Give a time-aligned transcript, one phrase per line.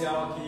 [0.00, 0.39] especial aqui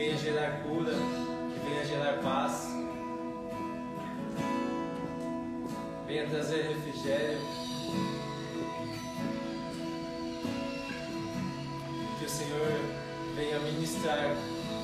[0.00, 2.68] venha gerar cura, que venha gerar paz,
[6.06, 7.38] venha trazer refrigério.
[12.18, 12.80] Que o Senhor
[13.36, 14.34] venha ministrar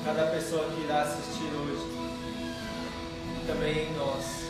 [0.05, 1.87] cada pessoa que irá assistir hoje,
[3.41, 4.45] e também em nós.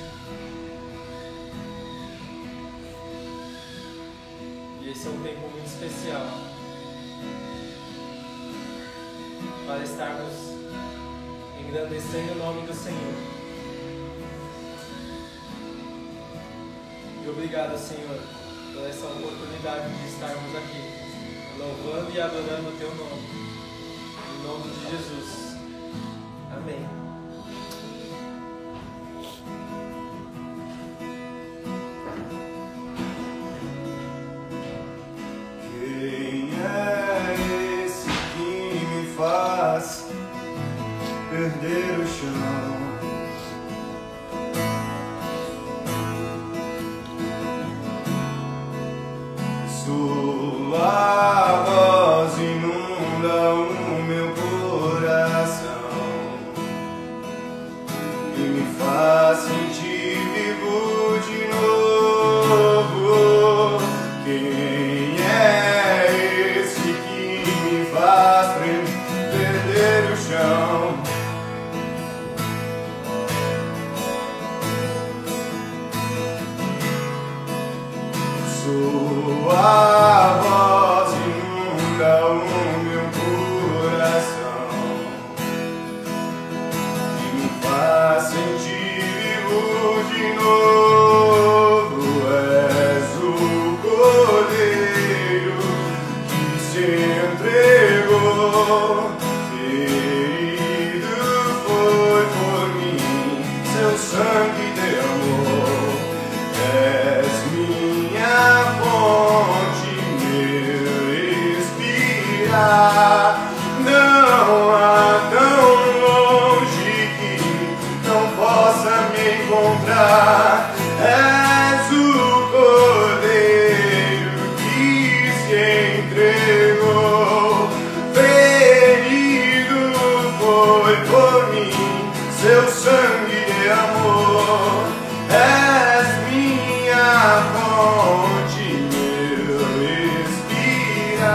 [4.81, 6.27] E esse é um tempo muito especial
[9.65, 10.46] para estarmos
[11.67, 13.13] engrandecendo o nome do Senhor.
[17.23, 18.19] E obrigado, Senhor,
[18.73, 23.47] por essa oportunidade de estarmos aqui, louvando e adorando o Teu nome.
[24.33, 25.57] Em nome de Jesus.
[26.55, 27.06] Amém.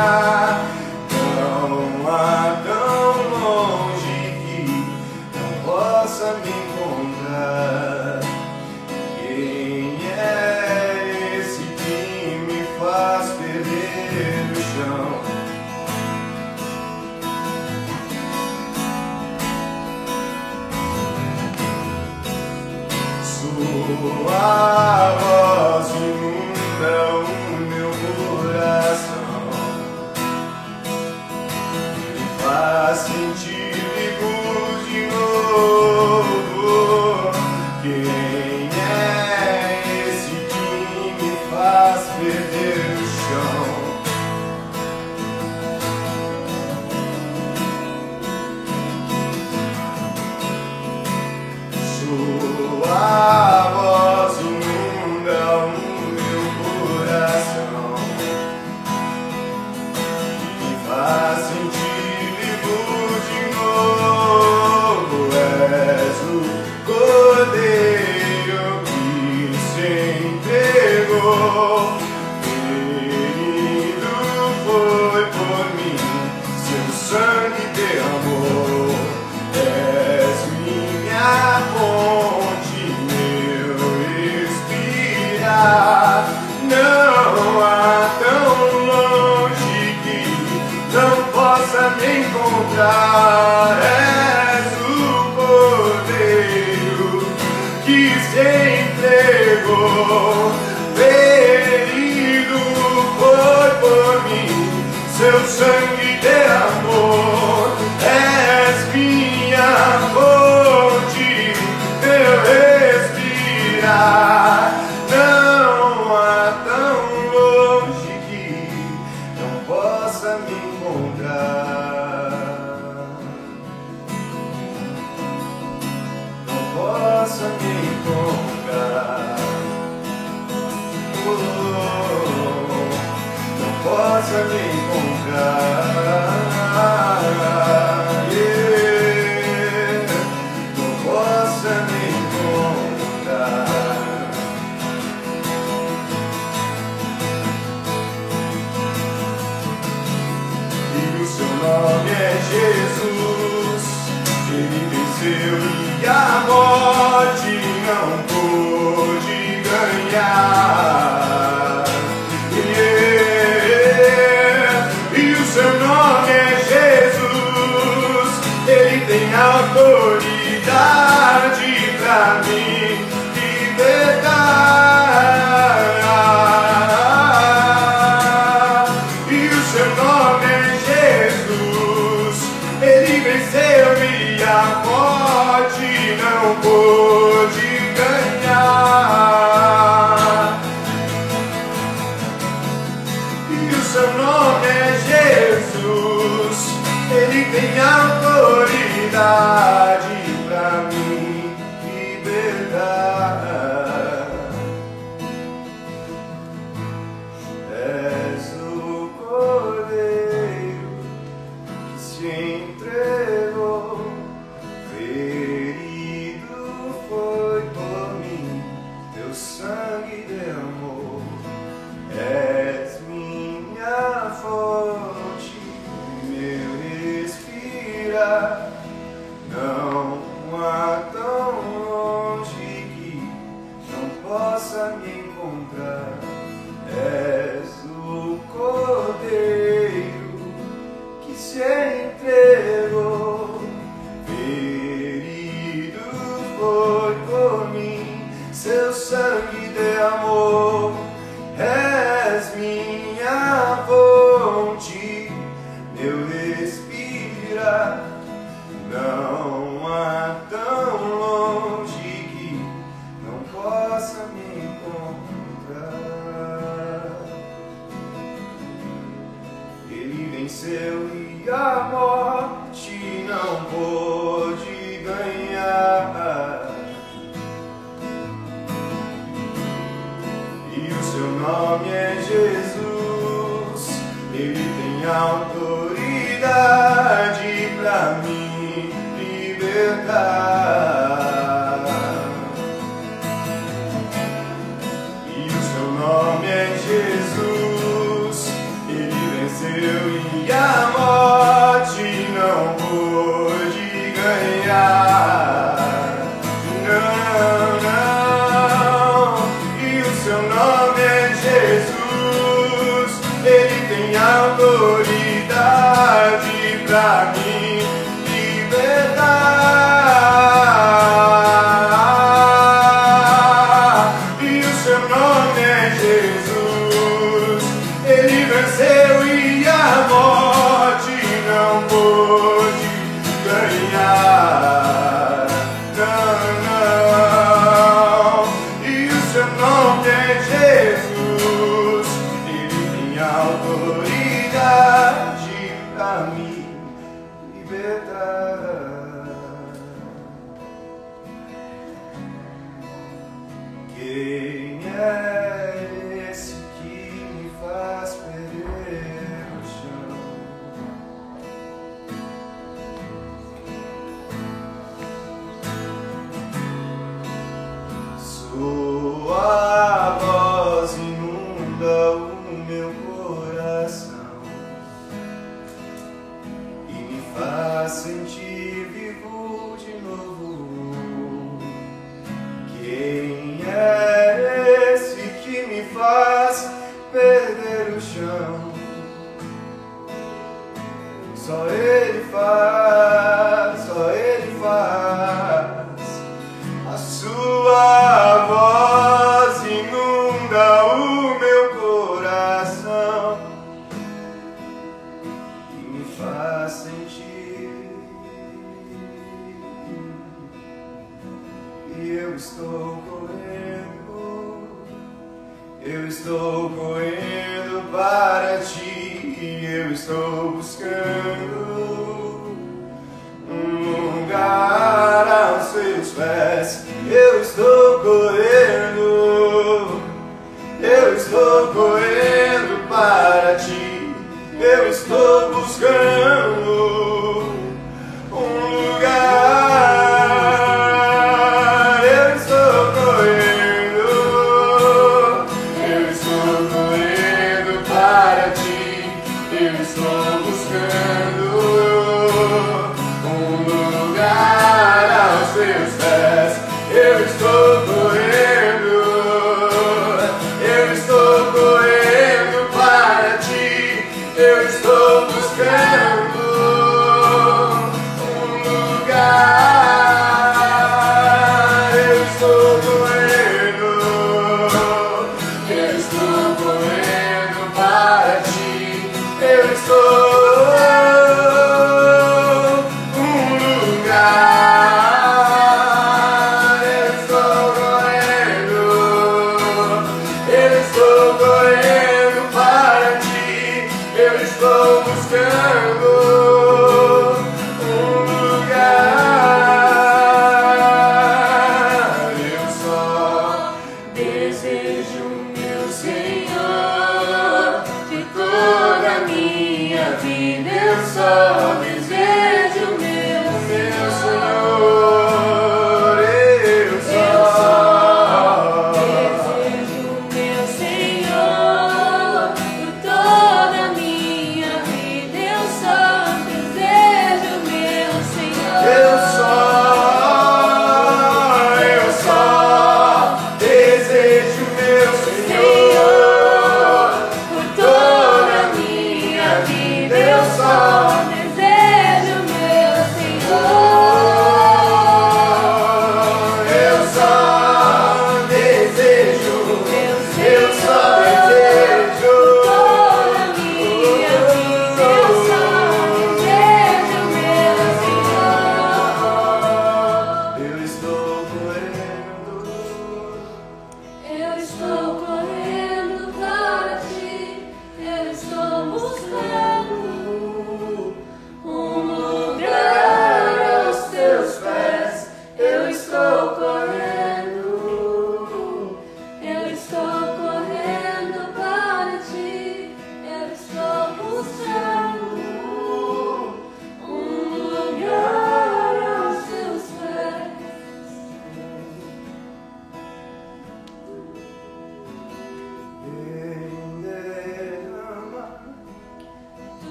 [0.00, 0.49] sky.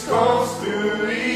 [0.00, 0.06] It's
[1.08, 1.27] me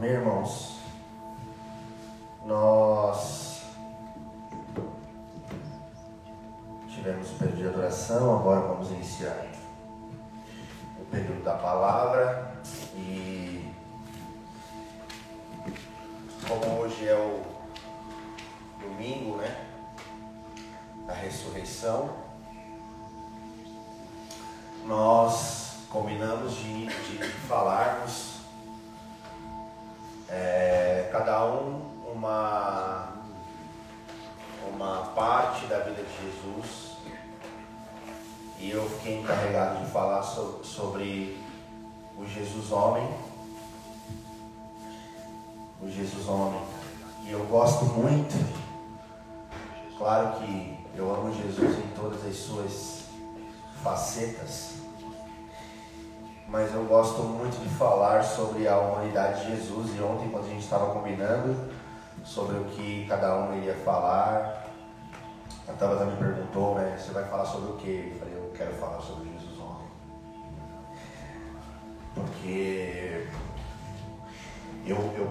[0.00, 0.78] Amém, irmãos?
[2.46, 3.64] Nós
[6.88, 9.44] tivemos o período de adoração, agora vamos iniciar
[10.98, 11.99] o período da palavra.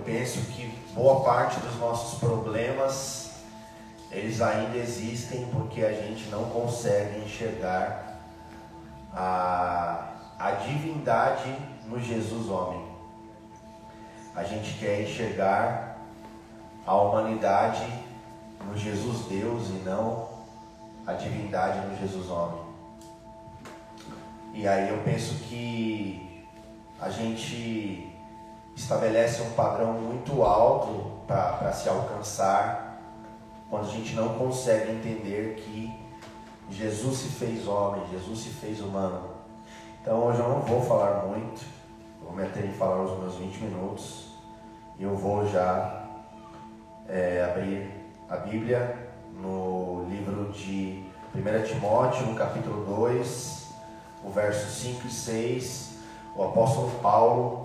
[0.09, 3.29] Penso que boa parte dos nossos problemas
[4.11, 8.19] eles ainda existem porque a gente não consegue enxergar
[9.13, 12.83] a, a divindade no Jesus homem.
[14.35, 15.99] A gente quer enxergar
[16.87, 17.85] a humanidade
[18.65, 20.27] no Jesus Deus e não
[21.05, 22.63] a divindade no Jesus homem.
[24.55, 26.43] E aí eu penso que
[26.99, 28.08] a gente
[28.75, 32.89] estabelece um padrão muito alto para se alcançar
[33.69, 35.93] quando a gente não consegue entender que
[36.71, 39.29] Jesus se fez homem, Jesus se fez humano.
[40.01, 41.61] Então hoje eu não vou falar muito,
[42.23, 44.29] vou me ater em falar os meus 20 minutos
[44.97, 46.05] e eu vou já
[47.07, 47.89] é, abrir
[48.29, 49.09] a Bíblia
[49.41, 51.03] no livro de
[51.35, 53.67] 1 Timóteo, no capítulo 2,
[54.23, 55.89] o verso 5 e 6.
[56.35, 57.58] O apóstolo Paulo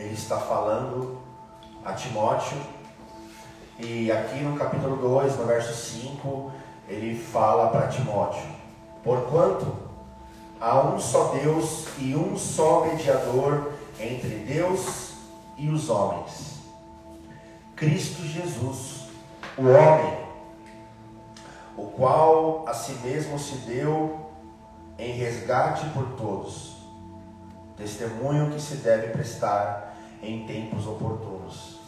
[0.00, 1.18] ele está falando
[1.84, 2.56] a Timóteo.
[3.78, 6.50] E aqui no capítulo 2, no verso 5,
[6.88, 8.42] ele fala para Timóteo:
[9.04, 9.74] Porquanto
[10.60, 15.12] há um só Deus e um só mediador entre Deus
[15.56, 16.60] e os homens,
[17.76, 19.08] Cristo Jesus,
[19.56, 20.18] o homem,
[21.76, 24.30] o qual a si mesmo se deu
[24.98, 26.76] em resgate por todos,
[27.76, 29.89] testemunho que se deve prestar
[30.22, 31.80] em tempos oportunos.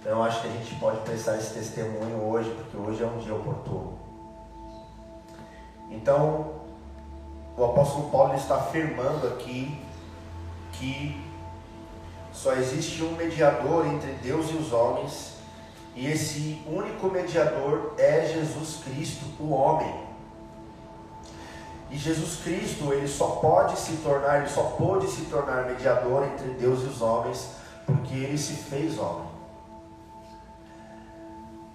[0.00, 3.34] Então acho que a gente pode prestar esse testemunho hoje, porque hoje é um dia
[3.34, 3.98] oportuno.
[5.90, 6.52] Então,
[7.56, 9.78] o apóstolo Paulo está afirmando aqui
[10.72, 11.20] que
[12.32, 15.34] só existe um mediador entre Deus e os homens,
[15.94, 19.92] e esse único mediador é Jesus Cristo, o homem.
[21.90, 26.50] E Jesus Cristo, ele só pode se tornar, ele só pôde se tornar mediador entre
[26.50, 27.59] Deus e os homens
[27.90, 29.28] porque ele se fez homem.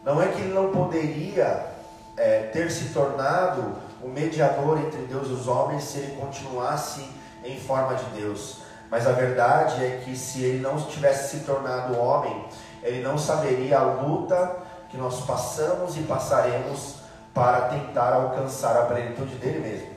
[0.04, 1.68] Não é que ele não poderia
[2.16, 7.10] é, ter se tornado o mediador entre Deus e os homens se ele continuasse
[7.44, 8.62] em forma de Deus.
[8.90, 12.46] Mas a verdade é que se ele não tivesse se tornado homem,
[12.84, 14.58] ele não saberia a luta
[14.90, 16.98] que nós passamos e passaremos
[17.34, 19.96] para tentar alcançar a plenitude dele mesmo.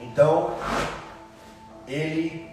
[0.00, 0.52] Então,
[1.86, 2.47] ele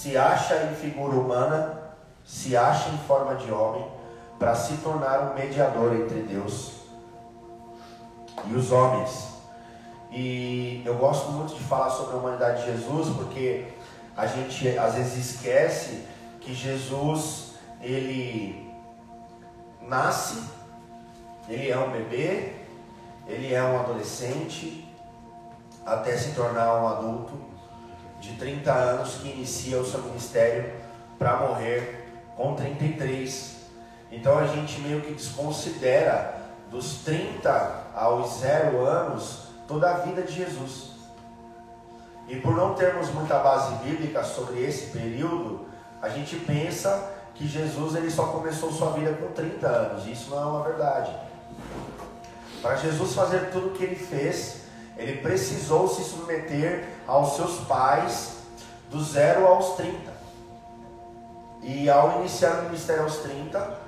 [0.00, 1.78] se acha em figura humana,
[2.24, 3.86] se acha em forma de homem,
[4.38, 6.72] para se tornar um mediador entre Deus
[8.46, 9.28] e os homens.
[10.10, 13.66] E eu gosto muito de falar sobre a humanidade de Jesus, porque
[14.16, 16.06] a gente às vezes esquece
[16.40, 18.72] que Jesus, ele
[19.82, 20.42] nasce,
[21.46, 22.54] ele é um bebê,
[23.26, 24.88] ele é um adolescente,
[25.84, 27.49] até se tornar um adulto
[28.20, 30.72] de 30 anos que inicia o seu ministério
[31.18, 32.06] para morrer
[32.36, 33.56] com 33.
[34.12, 36.34] Então a gente meio que desconsidera
[36.70, 40.90] dos 30 aos 0 anos toda a vida de Jesus.
[42.28, 45.66] E por não termos muita base bíblica sobre esse período,
[46.00, 50.06] a gente pensa que Jesus ele só começou sua vida com 30 anos.
[50.06, 51.10] Isso não é uma verdade.
[52.62, 54.59] Para Jesus fazer tudo o que ele fez,
[55.00, 58.36] ele precisou se submeter aos seus pais
[58.90, 60.12] do zero aos 30.
[61.62, 63.78] E ao iniciar o ministério aos 30,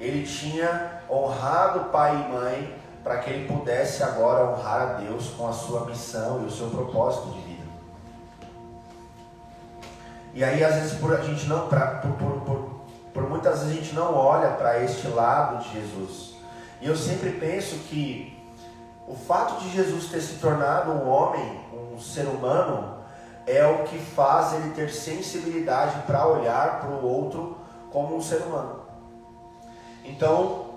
[0.00, 5.46] ele tinha honrado pai e mãe para que ele pudesse agora honrar a Deus com
[5.46, 7.62] a sua missão e o seu propósito de vida.
[10.34, 12.80] E aí às vezes por a gente não, pra, por, por, por,
[13.12, 16.34] por muitas vezes a gente não olha para este lado de Jesus.
[16.80, 18.31] E eu sempre penso que
[19.12, 21.60] o fato de Jesus ter se tornado um homem,
[21.92, 22.96] um ser humano,
[23.46, 27.58] é o que faz ele ter sensibilidade para olhar para o outro
[27.90, 28.80] como um ser humano.
[30.02, 30.76] Então,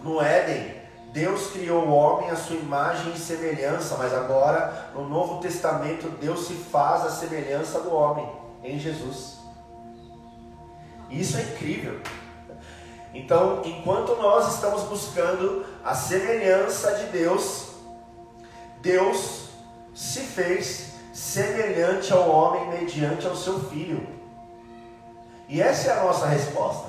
[0.00, 0.76] no Éden,
[1.12, 6.46] Deus criou o homem à sua imagem e semelhança, mas agora, no Novo Testamento, Deus
[6.46, 8.30] se faz a semelhança do homem
[8.62, 9.40] em Jesus.
[11.10, 12.00] Isso é incrível.
[13.12, 17.70] Então, enquanto nós estamos buscando a semelhança de Deus,
[18.80, 19.48] Deus
[19.94, 24.06] se fez semelhante ao homem mediante ao seu filho.
[25.48, 26.88] E essa é a nossa resposta.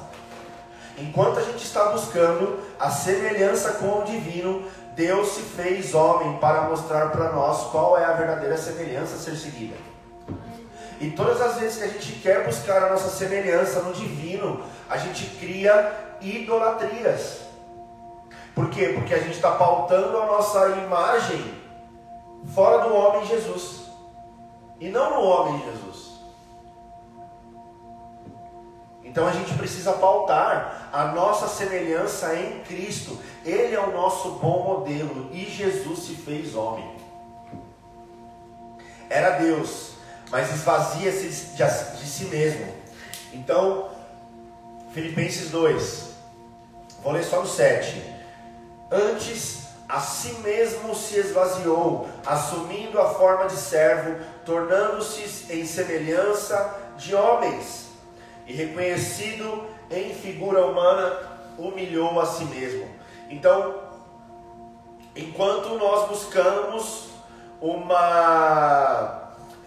[0.98, 4.64] Enquanto a gente está buscando a semelhança com o divino,
[4.96, 9.36] Deus se fez homem para mostrar para nós qual é a verdadeira semelhança a ser
[9.36, 9.91] seguida.
[11.02, 14.98] E todas as vezes que a gente quer buscar a nossa semelhança no divino, a
[14.98, 17.42] gente cria idolatrias.
[18.54, 18.90] Por quê?
[18.94, 21.56] Porque a gente está pautando a nossa imagem
[22.54, 23.82] fora do homem Jesus
[24.80, 26.12] e não no homem Jesus.
[29.04, 33.18] Então a gente precisa pautar a nossa semelhança em Cristo.
[33.44, 36.96] Ele é o nosso bom modelo e Jesus se fez homem.
[39.10, 39.91] Era Deus,
[40.32, 42.74] mas esvazia-se de si mesmo.
[43.34, 43.90] Então,
[44.94, 46.10] Filipenses 2,
[47.04, 48.02] vou ler só no 7.
[48.90, 54.16] Antes, a si mesmo se esvaziou, assumindo a forma de servo,
[54.46, 57.90] tornando-se em semelhança de homens,
[58.48, 61.20] e reconhecido em figura humana,
[61.58, 62.88] humilhou a si mesmo.
[63.30, 63.76] Então,
[65.16, 67.10] enquanto nós buscamos
[67.60, 69.21] uma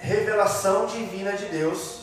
[0.05, 2.03] revelação divina de Deus,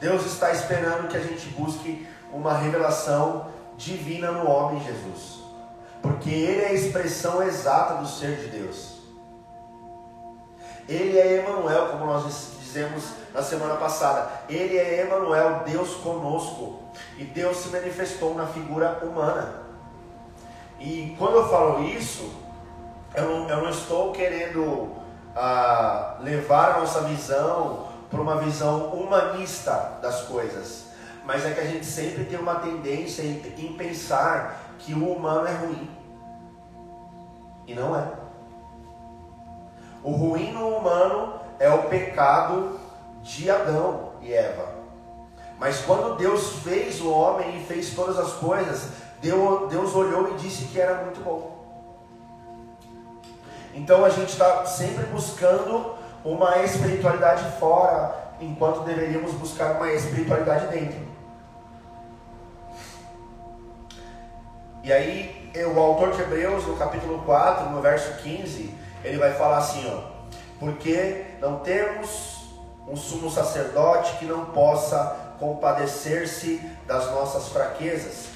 [0.00, 5.40] Deus está esperando que a gente busque uma revelação divina no homem Jesus,
[6.02, 8.96] porque Ele é a expressão exata do ser de Deus.
[10.88, 12.24] Ele é Emanuel, como nós
[12.60, 14.30] dizemos na semana passada.
[14.48, 16.80] Ele é Emanuel, Deus conosco.
[17.18, 19.62] E Deus se manifestou na figura humana.
[20.78, 22.32] E quando eu falo isso,
[23.16, 25.05] eu não, eu não estou querendo
[25.36, 30.86] ah, levar a nossa visão para uma visão humanista das coisas.
[31.24, 35.46] Mas é que a gente sempre tem uma tendência em, em pensar que o humano
[35.46, 35.90] é ruim.
[37.66, 38.06] E não é.
[40.02, 42.78] O ruim no humano é o pecado
[43.22, 44.76] de Adão e Eva.
[45.58, 50.66] Mas quando Deus fez o homem e fez todas as coisas, Deus olhou e disse
[50.66, 51.55] que era muito bom.
[53.76, 60.98] Então a gente está sempre buscando uma espiritualidade fora, enquanto deveríamos buscar uma espiritualidade dentro.
[64.82, 68.72] E aí, o autor de Hebreus, no capítulo 4, no verso 15,
[69.04, 70.00] ele vai falar assim: ó,
[70.58, 72.46] porque não temos
[72.88, 78.28] um sumo sacerdote que não possa compadecer-se das nossas fraquezas.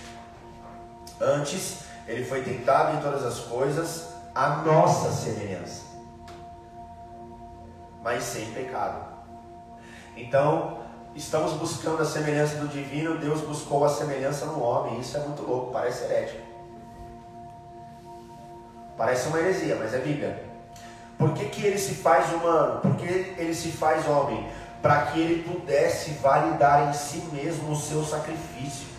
[1.19, 5.85] Antes, ele foi tentado em todas as coisas, a nossa semelhança,
[8.03, 9.11] mas sem pecado.
[10.17, 10.79] Então,
[11.15, 15.01] estamos buscando a semelhança do divino, Deus buscou a semelhança no homem.
[15.01, 16.43] Isso é muito louco, parece herético.
[18.97, 20.45] Parece uma heresia, mas é Bíblia.
[21.17, 22.81] Por que, que ele se faz humano?
[22.81, 24.47] Por que ele se faz homem?
[24.83, 28.90] Para que ele pudesse validar em si mesmo o seu sacrifício.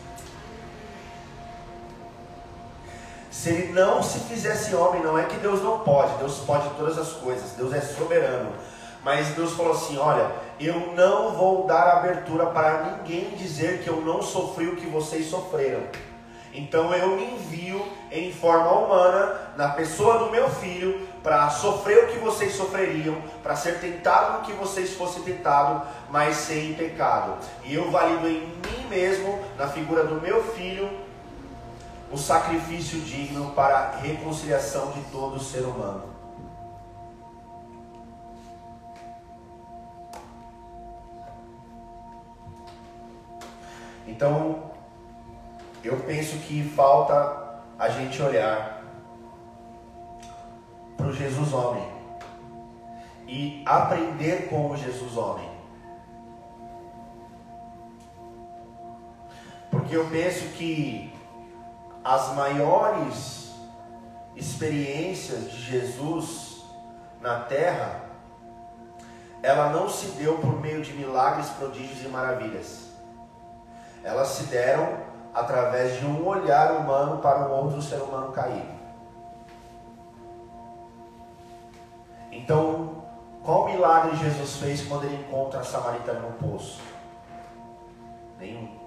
[3.31, 6.97] Se ele não se fizesse homem, não é que Deus não pode, Deus pode todas
[6.97, 8.51] as coisas, Deus é soberano.
[9.05, 10.29] Mas Deus falou assim: Olha,
[10.59, 15.27] eu não vou dar abertura para ninguém dizer que eu não sofri o que vocês
[15.27, 15.81] sofreram.
[16.53, 22.07] Então eu me envio em forma humana, na pessoa do meu filho, para sofrer o
[22.07, 27.37] que vocês sofreriam, para ser tentado o que vocês fossem tentados, mas sem pecado.
[27.63, 30.89] E eu valido em mim mesmo, na figura do meu filho,
[32.11, 36.03] o sacrifício digno para a reconciliação de todo ser humano.
[44.05, 44.71] Então,
[45.83, 48.83] eu penso que falta a gente olhar
[50.97, 51.89] para o Jesus homem
[53.25, 55.49] e aprender com o Jesus homem.
[59.71, 61.20] Porque eu penso que
[62.03, 63.51] as maiores
[64.35, 66.63] experiências de Jesus
[67.19, 68.01] na terra,
[69.43, 72.87] ela não se deu por meio de milagres, prodígios e maravilhas.
[74.03, 74.97] Elas se deram
[75.33, 78.81] através de um olhar humano para um outro ser humano caído.
[82.31, 83.03] Então,
[83.43, 86.81] qual milagre Jesus fez quando ele encontra a samaritana no poço?
[88.39, 88.80] Nenhum.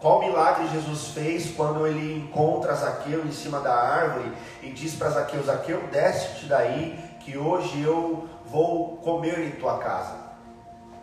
[0.00, 4.30] Qual milagre Jesus fez quando ele encontra Zaqueu em cima da árvore
[4.62, 10.14] e diz para Zaqueu: Zaqueu, desce-te daí, que hoje eu vou comer em tua casa?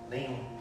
[0.09, 0.53] Nenhum.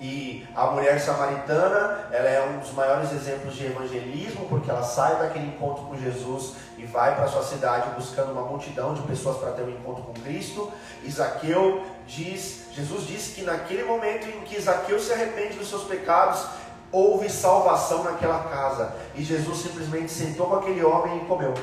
[0.00, 5.16] E a mulher samaritana, ela é um dos maiores exemplos de evangelismo, porque ela sai
[5.16, 9.50] daquele encontro com Jesus e vai para sua cidade buscando uma multidão de pessoas para
[9.50, 10.72] ter um encontro com Cristo.
[11.04, 16.46] Isaqueu diz, Jesus diz que naquele momento em que Isaqueu se arrepende dos seus pecados,
[16.92, 18.94] houve salvação naquela casa.
[19.14, 21.54] E Jesus simplesmente sentou com aquele homem e comeu.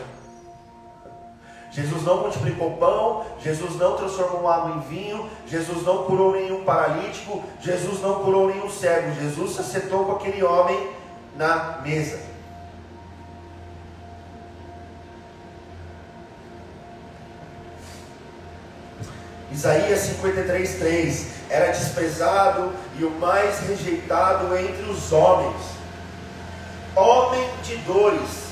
[1.72, 7.44] Jesus não multiplicou pão, Jesus não transformou água em vinho, Jesus não curou nenhum paralítico,
[7.62, 9.14] Jesus não curou nenhum cego.
[9.22, 10.90] Jesus se sentou com aquele homem
[11.36, 12.27] na mesa.
[19.52, 25.56] Isaías 53, 3 era desprezado e o mais rejeitado entre os homens,
[26.96, 28.48] homem de dores,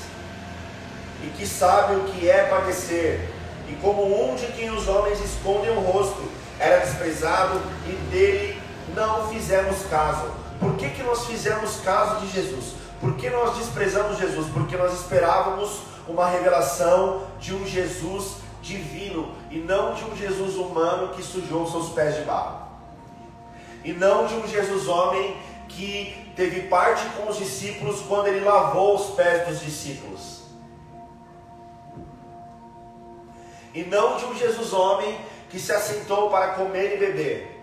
[1.22, 3.28] e que sabe o que é padecer,
[3.68, 6.22] e como um de quem os homens escondem o rosto,
[6.58, 8.60] era desprezado e dele
[8.94, 10.30] não fizemos caso.
[10.58, 12.74] Por que, que nós fizemos caso de Jesus?
[13.00, 14.46] Por que nós desprezamos Jesus?
[14.54, 21.14] Porque nós esperávamos uma revelação de um Jesus divino e não de um Jesus humano
[21.14, 22.66] que sujou seus pés de barro
[23.82, 25.34] e não de um Jesus homem
[25.66, 30.42] que teve parte com os discípulos quando ele lavou os pés dos discípulos.
[33.72, 37.62] E não de um Jesus homem que se assentou para comer e beber.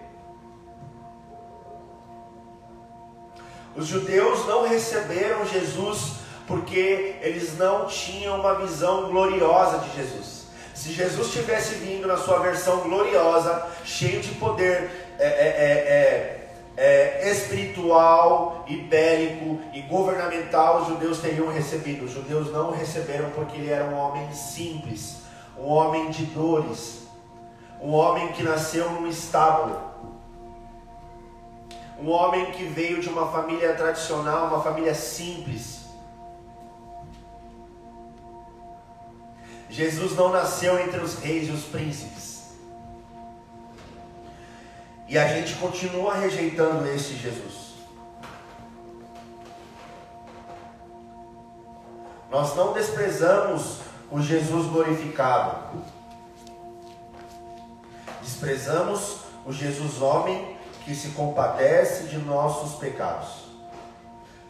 [3.76, 6.14] Os judeus não receberam Jesus
[6.48, 10.33] porque eles não tinham uma visão gloriosa de Jesus.
[10.84, 18.66] Se Jesus tivesse vindo na sua versão gloriosa, cheio de poder, é, é, é, espiritual
[18.68, 22.04] e bélico e governamental os judeus teriam recebido.
[22.04, 25.22] Os judeus não receberam porque ele era um homem simples,
[25.58, 27.08] um homem de dores,
[27.80, 29.80] um homem que nasceu num estábulo,
[31.98, 35.83] um homem que veio de uma família tradicional, uma família simples.
[39.74, 42.44] Jesus não nasceu entre os reis e os príncipes.
[45.08, 47.74] E a gente continua rejeitando esse Jesus.
[52.30, 53.80] Nós não desprezamos
[54.12, 55.82] o Jesus glorificado.
[58.22, 60.56] Desprezamos o Jesus homem
[60.86, 63.44] que se compadece de nossos pecados.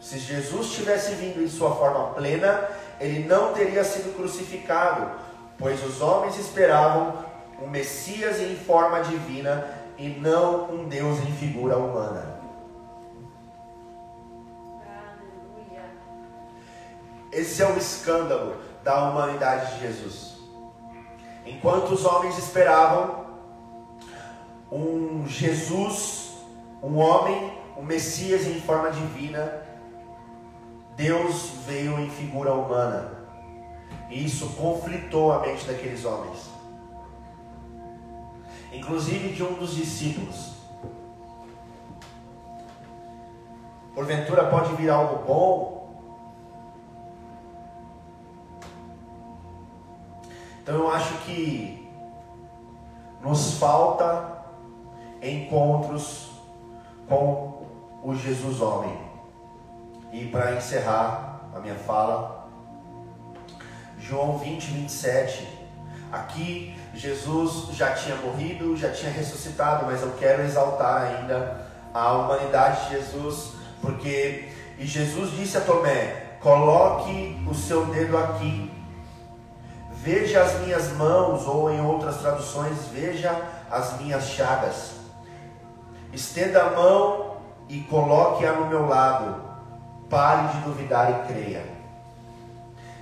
[0.02, 2.68] Se Jesus tivesse vindo em sua forma plena,
[3.04, 5.10] ele não teria sido crucificado,
[5.58, 7.22] pois os homens esperavam
[7.60, 12.40] um Messias em forma divina e não um Deus em figura humana.
[14.86, 15.84] Aleluia.
[17.30, 20.38] Esse é o escândalo da humanidade de Jesus.
[21.44, 23.26] Enquanto os homens esperavam
[24.72, 26.38] um Jesus,
[26.82, 29.62] um homem, um Messias em forma divina,
[30.96, 33.12] Deus veio em figura humana.
[34.10, 36.54] E isso conflitou a mente daqueles homens
[38.74, 40.52] inclusive de um dos discípulos.
[43.94, 45.74] Porventura pode vir algo bom.
[50.60, 51.88] Então eu acho que
[53.22, 54.44] nos falta
[55.22, 56.32] encontros
[57.08, 57.62] com
[58.02, 59.03] o Jesus homem.
[60.14, 62.46] E para encerrar a minha fala,
[63.98, 65.48] João 20, 27.
[66.12, 72.84] Aqui Jesus já tinha morrido, já tinha ressuscitado, mas eu quero exaltar ainda a humanidade
[72.84, 74.48] de Jesus, porque
[74.78, 78.70] e Jesus disse a Tomé: coloque o seu dedo aqui,
[79.90, 83.36] veja as minhas mãos, ou em outras traduções, veja
[83.68, 84.92] as minhas chagas.
[86.12, 87.38] Estenda a mão
[87.68, 89.43] e coloque-a no meu lado.
[90.14, 91.66] Pare de duvidar e creia.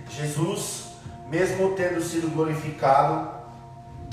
[0.09, 0.95] Jesus,
[1.29, 3.29] mesmo tendo sido glorificado,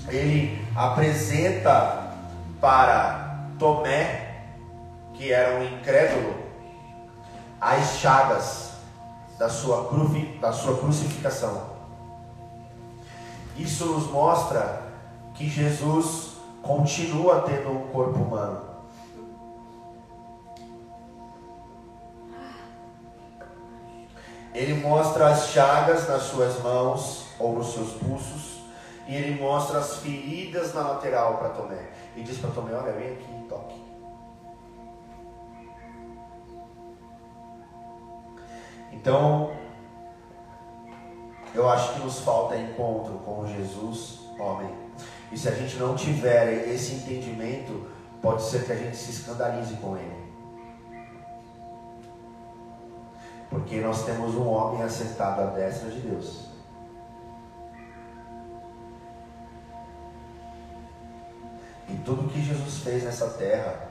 [0.10, 2.12] ele apresenta
[2.60, 4.44] para Tomé,
[5.14, 6.44] que era um incrédulo,
[7.62, 8.72] as chagas
[9.38, 9.90] da sua,
[10.42, 11.70] da sua crucificação.
[13.56, 14.82] Isso nos mostra
[15.36, 18.69] que Jesus continua tendo um corpo humano.
[24.54, 28.60] Ele mostra as chagas nas suas mãos ou nos seus pulsos
[29.08, 31.90] e ele mostra as feridas na lateral para Tomé.
[32.16, 33.90] E diz para Tomé: Olha, vem aqui e toque.
[38.92, 39.52] Então,
[41.56, 44.70] eu acho que nos falta encontro com Jesus, homem.
[45.32, 47.88] E se a gente não tiver esse entendimento,
[48.22, 50.29] pode ser que a gente se escandalize com ele.
[53.50, 56.48] Porque nós temos um homem assentado à destra de Deus.
[61.90, 63.90] E tudo que Jesus fez nessa terra,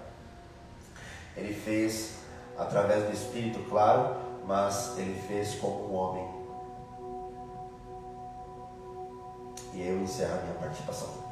[1.37, 2.19] ele fez
[2.57, 6.39] através do Espírito, claro, mas ele fez como um homem.
[9.75, 11.28] E eu encerro a minha participação.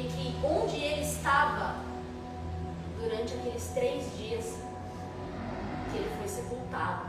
[0.00, 1.76] Que onde ele estava
[2.98, 4.56] durante aqueles três dias
[5.90, 7.06] que ele foi sepultado.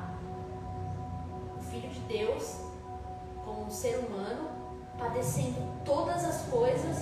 [1.57, 2.57] O Filho de Deus,
[3.45, 4.49] como um ser humano,
[4.97, 6.97] padecendo todas as coisas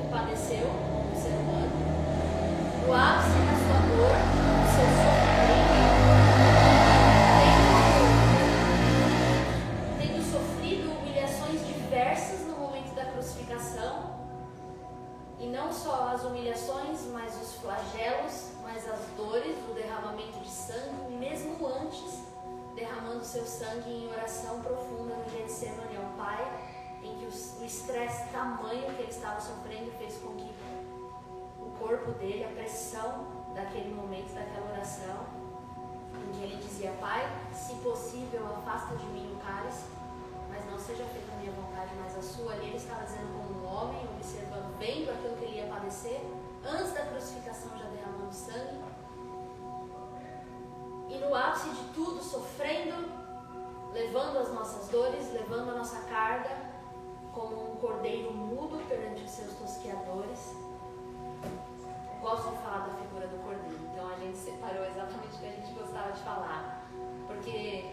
[0.00, 1.70] que padeceu como ser humano,
[2.86, 4.16] no ápice da sua dor,
[4.56, 5.55] do seu sofrimento,
[16.16, 22.22] as humilhações, mas os flagelos, mas as dores, o derramamento de sangue, mesmo antes,
[22.74, 26.42] derramando seu sangue em oração profunda no Getsemane ao Pai,
[27.02, 30.50] em que o estresse tamanho que ele estava sofrendo fez com que
[31.60, 35.26] o corpo dele, a pressão daquele momento, daquela oração,
[36.14, 39.84] em que ele dizia, Pai, se possível, afasta de mim o cálice,
[40.48, 42.52] mas não seja feita a minha vontade, mas a sua.
[42.54, 45.35] Ali ele estava dizendo como um homem, observando, vendo aquilo
[45.76, 46.20] padecer,
[46.64, 48.82] antes da crucificação já derramando sangue.
[51.08, 52.94] E no ápice de tudo, sofrendo,
[53.92, 56.50] levando as nossas dores, levando a nossa carga,
[57.32, 60.54] como um cordeiro mudo perante os seus tosqueadores.
[61.44, 65.46] Eu gosto de falar da figura do cordeiro, então a gente separou exatamente o que
[65.46, 66.86] a gente gostava de falar.
[67.26, 67.84] Porque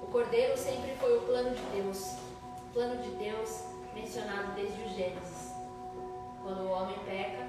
[0.00, 2.16] o cordeiro sempre foi o plano de Deus,
[2.58, 5.31] o plano de Deus mencionado desde o Gênesis.
[6.42, 7.46] Quando o homem peca,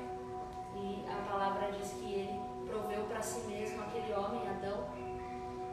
[0.75, 4.87] e a palavra diz que ele proveu para si mesmo, aquele homem, Adão,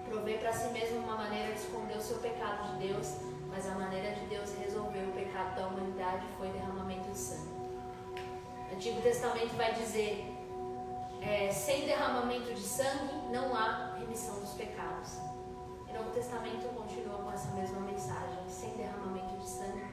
[0.09, 3.17] proveu para si mesmo uma maneira de esconder o seu pecado de Deus,
[3.49, 7.61] mas a maneira de Deus resolver o pecado da humanidade foi derramamento de sangue.
[8.71, 10.37] O Antigo Testamento vai dizer:
[11.21, 15.19] é, sem derramamento de sangue não há remissão dos pecados.
[15.89, 19.85] E Novo Testamento continua com essa mesma mensagem: sem derramamento de sangue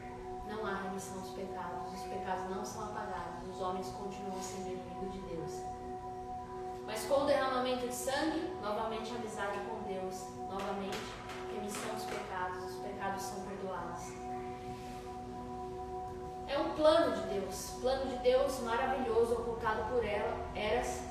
[0.48, 5.12] não há remissão dos pecados, os pecados não são apagados, os homens continuam sendo inimigos
[5.14, 5.62] de Deus.
[6.86, 10.98] Mas com o derramamento de sangue, novamente amizade com Deus, novamente
[11.54, 14.14] remissão dos pecados, os pecados são perdoados.
[16.48, 21.02] É um plano de Deus, plano de Deus maravilhoso ocultado por ela, eras.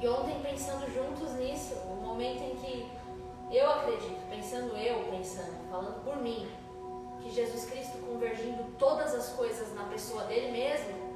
[0.00, 2.90] E ontem pensando juntos nisso, o momento em que
[3.50, 6.50] eu acredito, pensando eu, pensando, falando por mim,
[7.30, 11.06] Jesus Cristo convergindo todas as coisas na pessoa dele mesmo,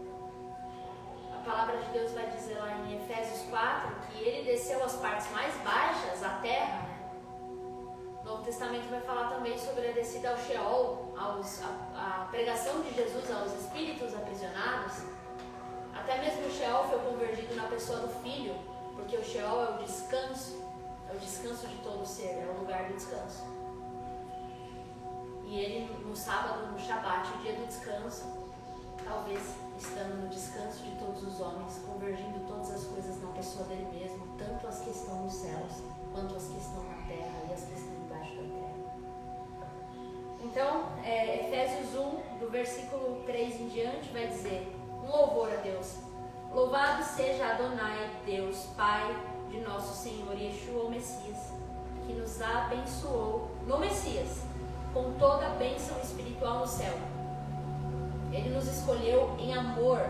[1.35, 5.31] a palavra de Deus vai dizer lá em Efésios 4 que ele desceu às partes
[5.31, 6.89] mais baixas, a terra.
[8.23, 12.83] No Novo Testamento vai falar também sobre a descida ao Sheol, aos, a, a pregação
[12.83, 15.03] de Jesus aos espíritos aprisionados.
[15.95, 18.55] Até mesmo o Sheol foi convergido na pessoa do Filho,
[18.95, 20.63] porque o Sheol é o descanso,
[21.11, 23.60] é o descanso de todo ser, é o lugar do descanso.
[25.51, 28.25] E ele, no sábado, no Shabat, o dia do descanso,
[29.05, 33.89] talvez estando no descanso de todos os homens, convergindo todas as coisas na pessoa dele
[33.93, 35.83] mesmo, tanto as que estão nos céus,
[36.15, 38.71] quanto as que estão na terra e as que estão embaixo da terra.
[40.45, 44.73] Então, é, Efésios 1, do versículo 3 em diante, vai dizer:
[45.03, 45.97] um louvor a Deus.
[46.55, 49.21] Louvado seja Adonai, Deus, Pai
[49.51, 51.53] de nosso Senhor Yeshua, o Messias,
[52.07, 54.49] que nos abençoou no Messias,
[54.93, 56.95] com toda a bênção espiritual no céu.
[58.33, 60.01] Ele nos escolheu em amor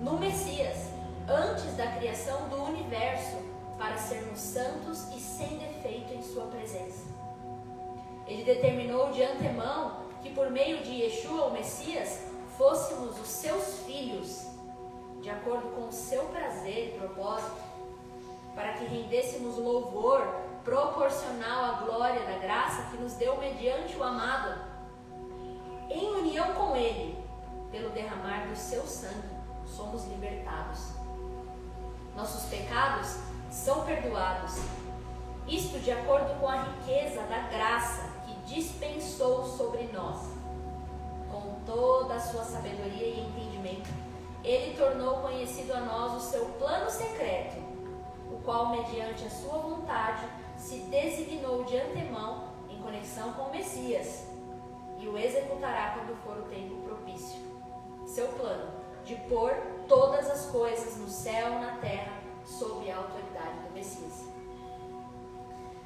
[0.00, 0.90] no Messias,
[1.28, 3.36] antes da criação do universo,
[3.78, 7.06] para sermos santos e sem defeito em Sua presença.
[8.26, 12.24] Ele determinou de antemão que por meio de Yeshua, o Messias,
[12.56, 14.46] fôssemos os seus filhos,
[15.22, 17.62] de acordo com o seu prazer e propósito,
[18.54, 24.54] para que rendêssemos louvor proporcional à glória da graça que nos deu mediante o amado,
[25.88, 27.18] em união com Ele,
[27.70, 29.30] pelo derramar do seu sangue,
[29.64, 30.90] somos libertados.
[32.14, 33.16] Nossos pecados
[33.50, 34.56] são perdoados.
[35.46, 40.18] Isto de acordo com a riqueza da graça que dispensou sobre nós.
[41.32, 43.88] Com toda a sua sabedoria e entendimento,
[44.44, 47.56] ele tornou conhecido a nós o seu plano secreto,
[48.30, 50.26] o qual, mediante a sua vontade,
[50.68, 54.26] se designou de antemão em conexão com o Messias,
[54.98, 57.40] e o executará quando for o tempo propício.
[58.06, 58.70] Seu plano
[59.02, 59.50] de pôr
[59.88, 62.12] todas as coisas no céu e na terra
[62.44, 64.28] sob a autoridade do Messias.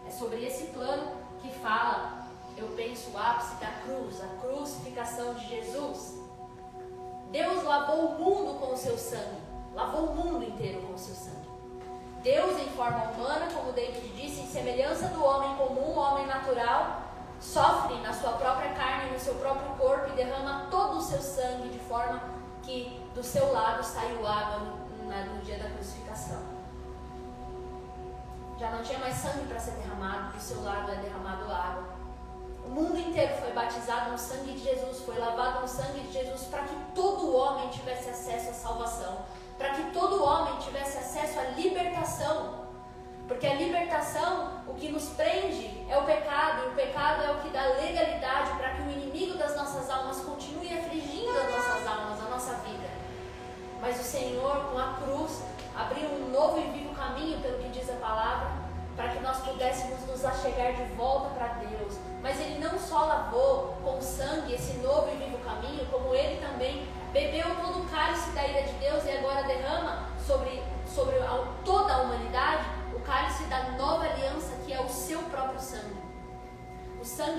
[0.04, 2.26] É sobre esse plano que fala,
[2.56, 6.18] eu penso, o ápice da cruz, a crucificação de Jesus.
[7.30, 9.42] Deus lavou o mundo com o seu sangue,
[9.74, 11.41] lavou o mundo inteiro com o seu sangue.
[12.22, 17.02] Deus, em forma humana, como David disse, em semelhança do homem comum, homem natural,
[17.40, 21.68] sofre na sua própria carne, no seu próprio corpo e derrama todo o seu sangue
[21.68, 22.22] de forma
[22.62, 26.40] que do seu lado saiu água no, no dia da crucificação.
[28.58, 31.84] Já não tinha mais sangue para ser derramado, do seu lado é derramado água.
[32.64, 36.42] O mundo inteiro foi batizado no sangue de Jesus, foi lavado no sangue de Jesus
[36.42, 39.18] para que todo homem tivesse acesso à salvação,
[39.62, 42.62] para que todo homem tivesse acesso à libertação.
[43.28, 47.36] Porque a libertação, o que nos prende é o pecado, e o pecado é o
[47.36, 52.20] que dá legalidade para que o inimigo das nossas almas continue afligindo as nossas almas,
[52.20, 52.88] a nossa vida.
[53.80, 55.42] Mas o Senhor, com a cruz,
[55.76, 58.50] abriu um novo e vivo caminho, pelo que diz a palavra,
[58.96, 61.94] para que nós pudéssemos nos achegar de volta para Deus.
[62.20, 66.84] Mas Ele não só lavou com sangue esse novo e vivo caminho, como Ele também
[67.12, 69.01] bebeu todo o cálice da ira de Deus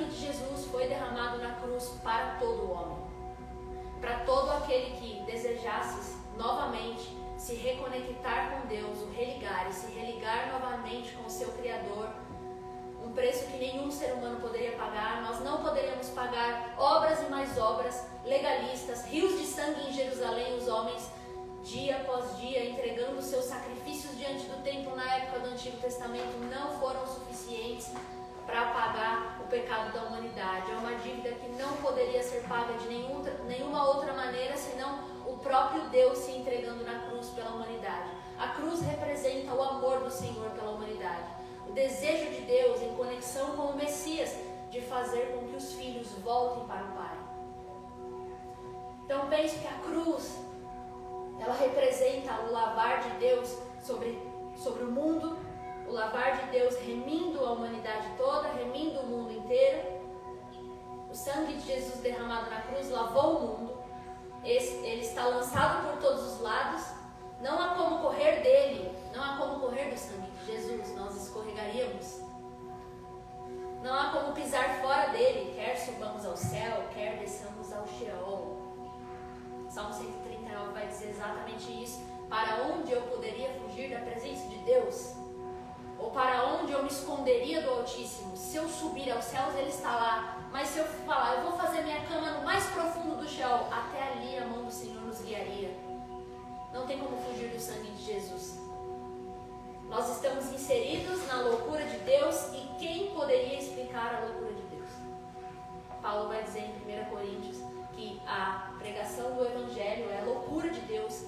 [0.03, 2.97] sangue de Jesus foi derramado na cruz para todo homem.
[4.01, 10.51] Para todo aquele que desejasse novamente se reconectar com Deus, o religar e se religar
[10.51, 12.09] novamente com o seu Criador.
[13.03, 17.57] Um preço que nenhum ser humano poderia pagar, nós não poderíamos pagar obras e mais
[17.57, 21.09] obras legalistas, rios de sangue em Jerusalém, os homens
[21.63, 26.71] dia após dia entregando seus sacrifícios diante do templo na época do Antigo Testamento não
[26.79, 27.89] foram suficientes
[28.45, 30.71] para pagar o pecado da humanidade.
[30.71, 35.37] É uma dívida que não poderia ser paga de nenhum, nenhuma outra maneira senão o
[35.37, 38.09] próprio Deus se entregando na cruz pela humanidade.
[38.37, 41.27] A cruz representa o amor do Senhor pela humanidade,
[41.67, 44.35] o desejo de Deus em conexão com o Messias
[44.69, 47.17] de fazer com que os filhos voltem para o Pai.
[49.05, 50.39] Então pense que a cruz
[51.39, 54.19] ela representa o lavar de Deus sobre,
[54.55, 55.37] sobre o mundo,
[55.87, 60.01] o lavar de Deus remindo a humanidade toda, remindo o mundo inteiro.
[61.09, 63.77] O sangue de Jesus derramado na cruz lavou o mundo.
[64.43, 66.83] Ele está lançado por todos os lados.
[67.41, 72.21] Não há como correr dele, não há como correr do sangue de Jesus, nós escorregaríamos.
[73.83, 78.61] Não há como pisar fora dele, quer subamos ao céu, quer desçamos ao Sheol.
[79.69, 82.01] Salmo 139 vai dizer exatamente isso.
[82.29, 85.22] Para onde eu poderia fugir da presença de Deus?
[86.03, 88.35] Ou para onde eu me esconderia do Altíssimo?
[88.35, 90.37] Se eu subir aos céus, Ele está lá.
[90.51, 94.03] Mas se eu falar, eu vou fazer minha cama no mais profundo do Sheol, até
[94.11, 95.71] ali a mão do Senhor nos guiaria.
[96.73, 98.59] Não tem como fugir do sangue de Jesus.
[99.87, 104.89] Nós estamos inseridos na loucura de Deus e quem poderia explicar a loucura de Deus?
[106.01, 107.57] Paulo vai dizer em 1 Coríntios
[107.93, 111.23] que a pregação do Evangelho é loucura de Deus.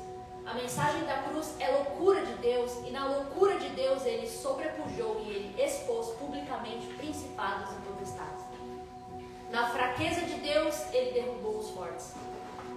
[0.45, 5.19] A mensagem da cruz é loucura de Deus, e na loucura de Deus ele sobrepujou
[5.25, 8.45] e ele expôs publicamente principados e potestades.
[9.49, 12.13] Na fraqueza de Deus, ele derrubou os fortes.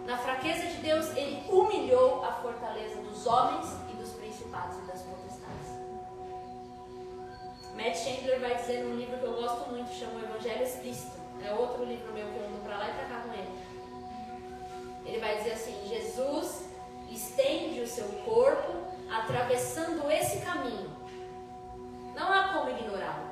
[0.06, 5.02] Na fraqueza de Deus, ele humilhou a fortaleza dos homens e dos principados e das
[5.02, 5.68] potestades.
[7.74, 11.18] Matt Chandler vai dizer num livro que eu gosto muito, chama Evangelho Explícito.
[11.44, 13.58] É outro livro meu que eu ando pra lá e pra cá com ele.
[15.04, 16.67] Ele vai dizer assim: Jesus
[17.11, 18.74] estende o seu corpo
[19.11, 20.90] atravessando esse caminho.
[22.14, 23.28] Não há como ignorá-lo.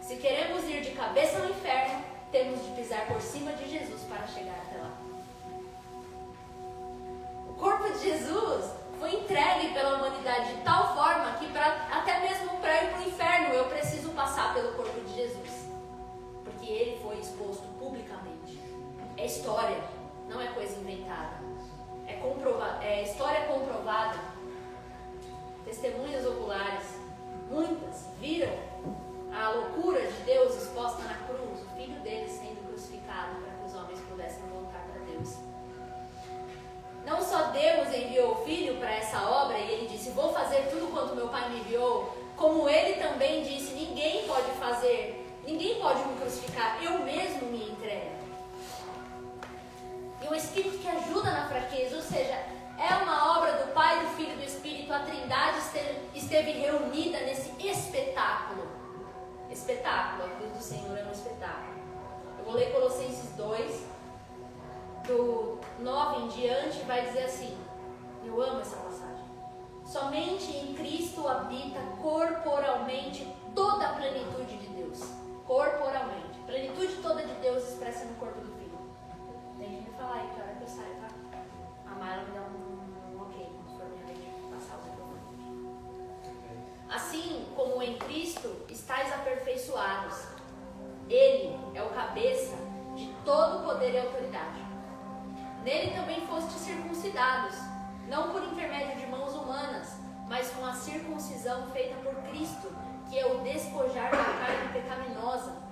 [0.00, 4.26] Se queremos ir de cabeça ao inferno, temos de pisar por cima de Jesus para
[4.26, 4.92] chegar até lá.
[7.48, 12.58] O corpo de Jesus foi entregue pela humanidade de tal forma que pra, até mesmo
[12.58, 15.68] para ir para o inferno eu preciso passar pelo corpo de Jesus.
[16.44, 18.60] Porque ele foi exposto publicamente.
[19.16, 19.82] É história,
[20.28, 21.51] não é coisa inventada.
[22.22, 24.16] Comprovada, é história comprovada.
[25.64, 26.84] Testemunhas oculares,
[27.50, 28.52] muitas, viram
[29.34, 33.74] a loucura de Deus exposta na cruz, o filho dele sendo crucificado para que os
[33.74, 35.36] homens pudessem voltar para Deus.
[37.04, 40.92] Não só Deus enviou o filho para essa obra e ele disse: Vou fazer tudo
[40.92, 46.20] quanto meu pai me enviou, como ele também disse: Ninguém pode fazer, ninguém pode me
[46.20, 48.21] crucificar, eu mesmo me entrego.
[50.22, 52.34] E um Espírito que ajuda na fraqueza, ou seja,
[52.78, 54.92] é uma obra do Pai, do Filho e do Espírito.
[54.92, 55.58] A Trindade
[56.14, 58.66] esteve reunida nesse espetáculo.
[59.50, 61.72] Espetáculo, a cruz do Senhor é um espetáculo.
[62.38, 63.84] Eu vou ler Colossenses 2,
[65.06, 67.58] do 9 em diante, vai dizer assim.
[68.24, 69.24] Eu amo essa passagem.
[69.84, 75.00] Somente em Cristo habita corporalmente toda a plenitude de Deus.
[75.44, 76.38] Corporalmente.
[76.46, 78.51] Plenitude toda de Deus expressa no corpo do
[79.92, 81.08] me falar aí que hora que eu saio, tá?
[81.86, 85.20] A Mayla me dá um, um ok quando for minha vez de passar o microfone.
[86.88, 90.26] Assim como em Cristo estáis aperfeiçoados,
[91.08, 92.56] Ele é o cabeça
[92.96, 94.62] de todo poder e autoridade.
[95.62, 97.56] Nele também fostes circuncidados,
[98.08, 99.96] não por intermédio de mãos humanas,
[100.28, 102.68] mas com a circuncisão feita por Cristo,
[103.08, 105.62] que é o despojar da carne pecaminosa.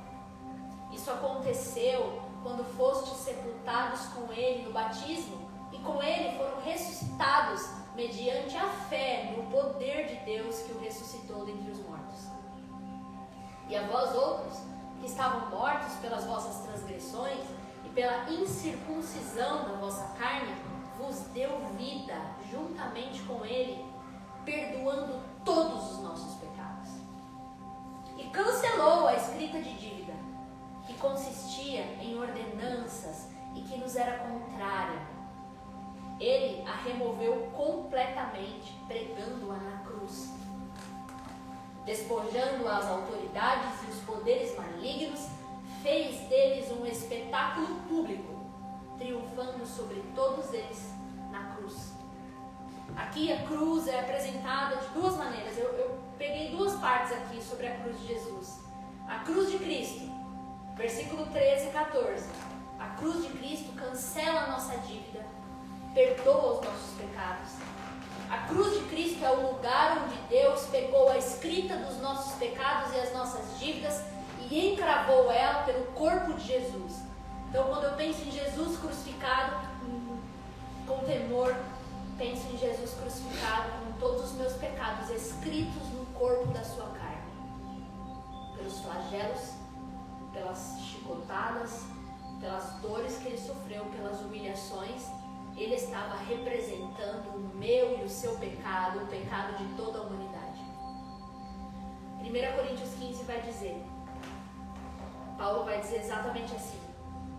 [0.93, 8.57] Isso aconteceu quando fostes sepultados com Ele no batismo, e com Ele foram ressuscitados mediante
[8.57, 12.28] a fé no poder de Deus que o ressuscitou dentre os mortos.
[13.68, 14.59] E a vós outros,
[15.01, 17.45] que estavam mortos pelas vossas transgressões
[17.84, 20.55] e pela incircuncisão da vossa carne,
[20.99, 22.14] vos deu vida
[22.51, 23.84] juntamente com Ele,
[24.45, 26.91] perdoando todos os nossos pecados.
[28.18, 29.99] E cancelou a escrita de dívida,
[31.01, 35.01] consistia em ordenanças e que nos era contrária.
[36.18, 40.40] Ele a removeu completamente, pregando-a na cruz
[41.84, 45.28] despojando as autoridades e os poderes malignos,
[45.82, 48.40] fez deles um espetáculo público,
[48.98, 50.92] triunfando sobre todos eles
[51.30, 51.92] na cruz.
[52.96, 55.57] Aqui a cruz é apresentada de duas maneiras.
[55.57, 58.61] Eu, eu peguei duas partes aqui sobre a cruz de Jesus.
[59.09, 60.10] A cruz de Cristo,
[60.81, 62.24] versículo 13 e 14.
[62.78, 65.24] A cruz de Cristo cancela a nossa dívida,
[65.95, 67.51] perdoa os nossos pecados.
[68.31, 72.95] A cruz de Cristo é o lugar onde Deus pegou a escrita dos nossos pecados
[72.95, 74.03] e as nossas dívidas
[74.49, 77.03] e encravou ela pelo corpo de Jesus.
[77.49, 79.68] Então, quando eu penso em Jesus crucificado,
[80.87, 81.55] com temor,
[82.16, 87.31] penso em Jesus crucificado com todos os meus pecados escritos no corpo da sua carne,
[88.57, 89.60] pelos flagelos,
[90.33, 91.85] pelas chicotadas,
[92.41, 95.09] pelas dores que ele sofreu, pelas humilhações
[95.57, 100.61] ele estava representando o meu e o seu pecado, o pecado de toda a humanidade.
[102.20, 103.83] 1 Coríntios 15 vai dizer,
[105.37, 106.78] Paulo vai dizer exatamente assim: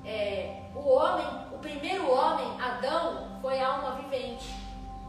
[0.05, 4.53] é, o homem, o primeiro homem, Adão, foi alma vivente.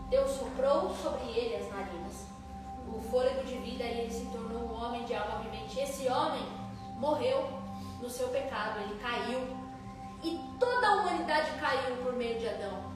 [0.08, 2.26] Deus soprou sobre ele as narinas,
[2.86, 5.80] o fôlego de vida, e ele se tornou um homem de alma vivente.
[5.80, 6.42] Esse homem
[6.96, 7.61] morreu
[8.02, 9.56] no seu pecado, ele caiu.
[10.22, 12.92] E toda a humanidade caiu por meio de Adão.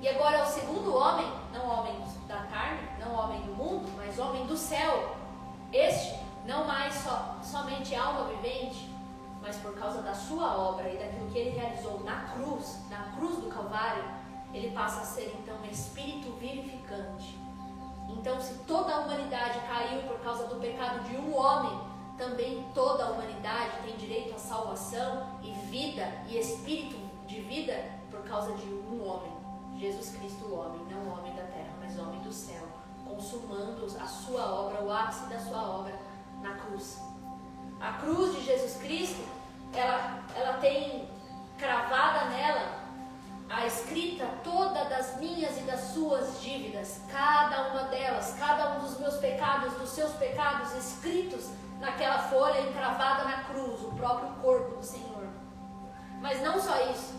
[0.00, 4.18] E agora é o segundo homem, não homem da carne, não homem do mundo, mas
[4.18, 5.16] homem do céu.
[5.72, 8.90] Este, não mais só, somente alma vivente,
[9.42, 13.36] mas por causa da sua obra e daquilo que ele realizou na cruz, na cruz
[13.36, 14.04] do Calvário,
[14.52, 17.38] ele passa a ser então um espírito vivificante.
[18.08, 21.89] Então, se toda a humanidade caiu por causa do pecado de um homem,
[22.20, 26.96] também toda a humanidade tem direito à salvação e vida e espírito
[27.26, 27.74] de vida
[28.10, 29.32] por causa de um homem,
[29.78, 32.62] Jesus Cristo, o homem, não o homem da terra, mas o homem do céu,
[33.08, 35.98] consumando a sua obra, o ápice da sua obra
[36.42, 37.00] na cruz.
[37.80, 39.26] A cruz de Jesus Cristo,
[39.72, 41.08] ela, ela tem
[41.56, 42.80] cravada nela
[43.48, 48.98] a escrita toda das minhas e das suas dívidas, cada uma delas, cada um dos
[49.00, 51.48] meus pecados, dos seus pecados, escritos
[51.80, 55.26] naquela folha encravada na cruz, o próprio corpo do Senhor.
[56.20, 57.14] Mas não só isso.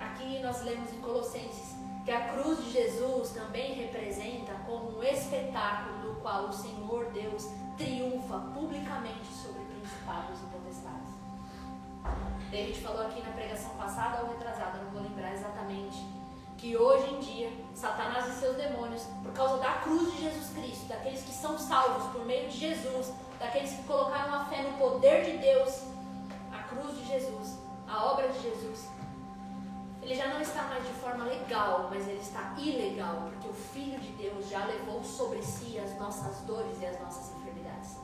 [0.00, 5.98] Aqui nós lemos em Colossenses que a cruz de Jesus também representa como um espetáculo
[5.98, 7.46] do qual o Senhor Deus
[7.76, 11.18] triunfa publicamente sobre principados e potestades.
[12.50, 16.02] David falou aqui na pregação passada ou retrasada, não vou lembrar exatamente,
[16.56, 20.88] que hoje em dia Satanás e seus demônios, por causa da cruz de Jesus Cristo,
[20.88, 25.24] daqueles que são salvos por meio de Jesus, daqueles que colocaram a fé no poder
[25.24, 25.82] de Deus,
[26.52, 28.88] a cruz de Jesus, a obra de Jesus,
[30.02, 34.00] ele já não está mais de forma legal, mas ele está ilegal, porque o Filho
[34.00, 37.96] de Deus já levou sobre si as nossas dores e as nossas enfermidades.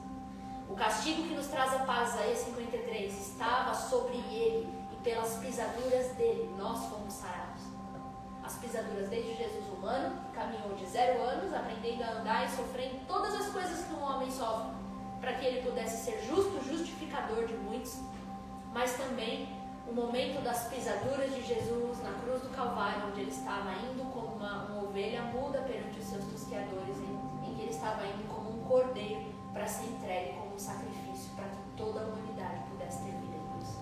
[0.68, 6.08] O castigo que nos traz a paz, Isaías 53, estava sobre ele e pelas pisaduras
[6.16, 7.62] dele nós fomos sarados.
[8.42, 13.06] As pisaduras desde Jesus humano, que caminhou de zero anos, aprendendo a andar e sofrendo
[13.06, 14.83] todas as coisas que um homem sofre,
[15.24, 17.98] para que ele pudesse ser justo, justificador de muitos,
[18.74, 19.48] mas também
[19.88, 24.36] o momento das pisaduras de Jesus na cruz do Calvário, onde ele estava indo como
[24.36, 28.50] uma, uma ovelha muda perante os seus tosqueadores, em, em que ele estava indo como
[28.50, 33.12] um cordeiro para ser entregue como um sacrifício para que toda a humanidade pudesse ter
[33.12, 33.78] vida em Deus.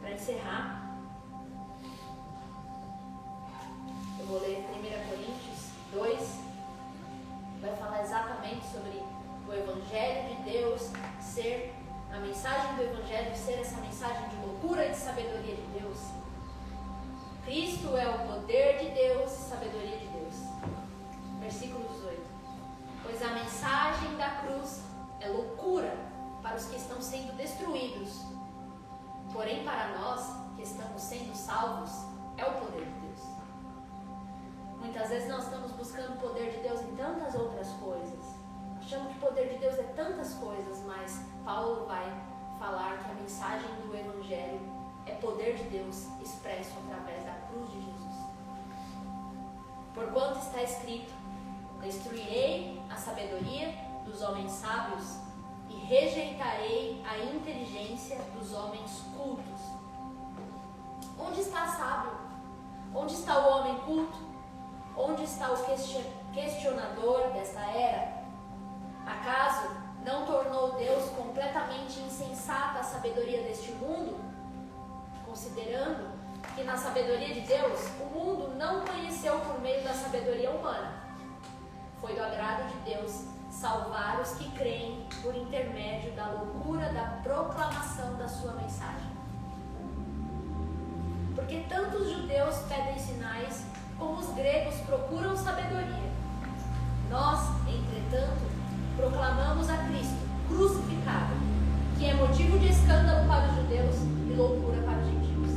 [0.00, 0.98] Para encerrar,
[4.20, 6.48] eu vou ler 1 Coríntios 2,
[7.60, 9.17] vai falar exatamente sobre
[9.48, 10.90] o Evangelho de Deus
[11.20, 11.74] ser
[12.12, 15.98] a mensagem do Evangelho ser essa mensagem de loucura e de sabedoria de Deus.
[17.44, 20.34] Cristo é o poder de Deus e sabedoria de Deus.
[21.40, 22.20] Versículo 18.
[23.02, 24.82] Pois a mensagem da cruz
[25.20, 25.96] é loucura
[26.42, 28.20] para os que estão sendo destruídos.
[29.32, 31.90] Porém, para nós que estamos sendo salvos,
[32.36, 33.20] é o poder de Deus.
[34.78, 38.37] Muitas vezes nós estamos buscando o poder de Deus em tantas outras coisas
[38.88, 42.10] Achamos que o poder de Deus é tantas coisas, mas Paulo vai
[42.58, 44.62] falar que a mensagem do Evangelho
[45.04, 48.14] é poder de Deus expresso através da cruz de Jesus.
[49.92, 51.12] Porquanto está escrito:
[51.82, 53.74] Destruirei a sabedoria
[54.06, 55.18] dos homens sábios
[55.68, 59.60] e rejeitarei a inteligência dos homens cultos.
[61.18, 62.12] Onde está sábio?
[62.94, 64.18] Onde está o homem culto?
[64.96, 68.17] Onde está o questionador desta era?
[69.08, 69.70] Acaso
[70.04, 74.20] não tornou Deus completamente insensata a sabedoria deste mundo?
[75.24, 76.10] Considerando
[76.54, 80.92] que na sabedoria de Deus o mundo não conheceu por meio da sabedoria humana.
[82.02, 88.14] Foi do agrado de Deus salvar os que creem por intermédio da loucura da proclamação
[88.16, 89.10] da sua mensagem.
[91.34, 93.64] Porque tanto os judeus pedem sinais,
[93.98, 96.12] como os gregos procuram sabedoria.
[97.08, 98.57] Nós, entretanto,
[98.98, 100.18] proclamamos a Cristo
[100.48, 101.34] crucificado,
[101.96, 103.94] que é motivo de escândalo para os judeus
[104.28, 105.52] e loucura para os gentios.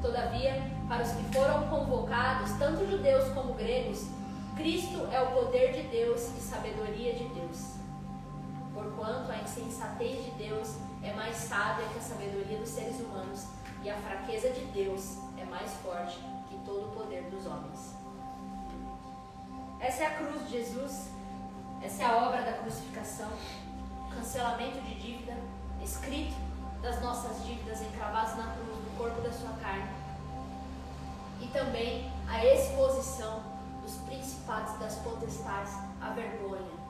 [0.00, 4.06] Todavia, para os que foram convocados, tanto judeus como gregos,
[4.56, 7.74] Cristo é o poder de Deus e sabedoria de Deus.
[8.72, 13.46] Porquanto a insensatez de Deus é mais sábia que a sabedoria dos seres humanos,
[13.82, 17.96] e a fraqueza de Deus é mais forte que todo o poder dos homens.
[19.80, 21.08] Essa é a cruz de Jesus
[21.82, 23.30] essa é a obra da crucificação,
[24.14, 25.34] cancelamento de dívida,
[25.82, 26.34] escrito
[26.82, 29.88] das nossas dívidas encravadas na cruz do corpo da sua carne.
[31.40, 33.42] E também a exposição
[33.82, 35.72] dos principados das potestades
[36.02, 36.80] à vergonha.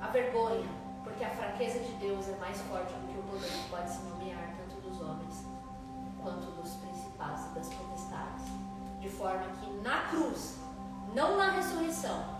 [0.00, 0.68] A vergonha,
[1.04, 4.02] porque a fraqueza de Deus é mais forte do que o poder que pode se
[4.02, 5.44] nomear tanto dos homens
[6.20, 8.46] quanto dos principados e das potestades.
[9.00, 10.56] De forma que na cruz,
[11.14, 12.37] não na ressurreição,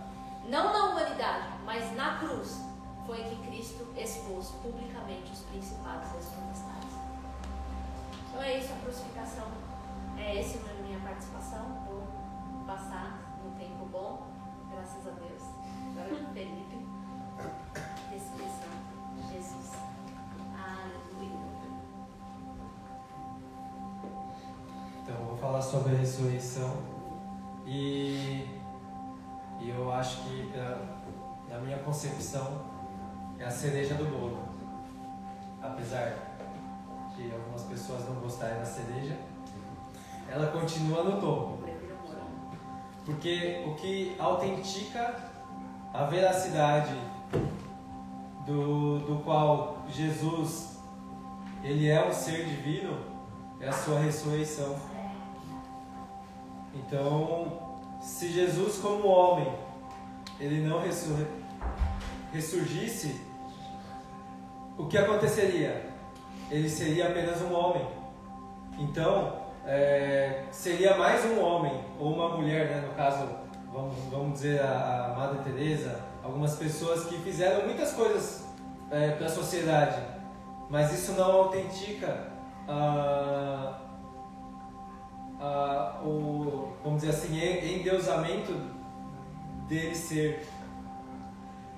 [0.49, 2.59] não na humanidade, mas na cruz,
[3.05, 6.89] foi que Cristo expôs publicamente os principados e as potestades.
[8.27, 9.47] Então é isso a crucificação.
[10.17, 11.65] É essa a minha participação.
[11.87, 12.03] Vou
[12.67, 14.27] passar no tempo bom,
[14.71, 15.41] graças a Deus.
[15.91, 16.87] Agora Felipe.
[18.11, 18.69] Descrição.
[19.31, 19.71] Jesus.
[20.53, 21.39] Aleluia.
[25.03, 26.77] Então, vou falar sobre a ressurreição.
[27.65, 28.58] E
[29.59, 30.51] e eu acho que,
[31.49, 32.61] na minha concepção,
[33.37, 34.39] é a cereja do bolo.
[35.61, 36.13] Apesar
[37.15, 39.17] de algumas pessoas não gostarem da cereja,
[40.29, 41.59] ela continua no topo.
[43.05, 45.15] Porque o que autentica
[45.93, 46.95] a veracidade
[48.45, 50.77] do, do qual Jesus
[51.63, 52.97] ele é um ser divino
[53.59, 54.75] é a sua ressurreição.
[56.73, 57.68] Então,
[57.99, 59.51] se Jesus como homem
[60.39, 61.17] ele não ressur
[62.31, 63.19] ressurgisse,
[64.77, 65.89] o que aconteceria?
[66.49, 67.85] Ele seria apenas um homem.
[68.77, 72.87] Então, é, seria mais um homem ou uma mulher, né?
[72.87, 73.27] no caso,
[73.73, 78.45] vamos, vamos dizer a, a Madre Teresa, algumas pessoas que fizeram muitas coisas
[78.89, 80.01] é, para a sociedade,
[80.69, 82.27] mas isso não autentica
[82.67, 83.79] ah,
[85.39, 87.39] ah, o, vamos dizer assim,
[87.75, 88.53] endeusamento
[89.67, 90.45] dele ser.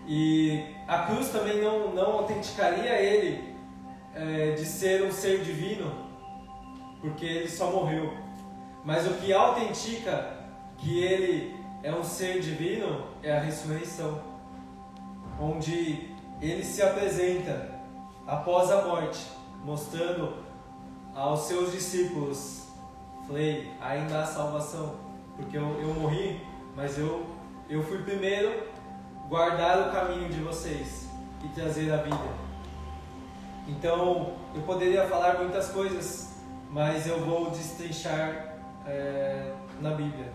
[0.08, 3.56] E a cruz também não, não autenticaria ele
[4.16, 5.92] é, de ser um ser divino,
[7.02, 8.14] porque ele só morreu.
[8.84, 10.38] Mas o que autentica
[10.78, 14.22] que ele é um ser divino é a ressurreição,
[15.40, 16.10] onde
[16.42, 17.80] ele se apresenta
[18.26, 19.20] após a morte,
[19.64, 20.44] mostrando
[21.14, 22.68] aos seus discípulos:
[23.28, 24.96] falei, ainda há salvação,
[25.36, 26.42] porque eu, eu morri,
[26.76, 27.26] mas eu,
[27.70, 28.64] eu fui primeiro
[29.28, 31.10] guardar o caminho de vocês
[31.44, 32.52] e trazer a vida.
[33.68, 40.32] Então, eu poderia falar muitas coisas, mas eu vou destrinchar é, na Bíblia.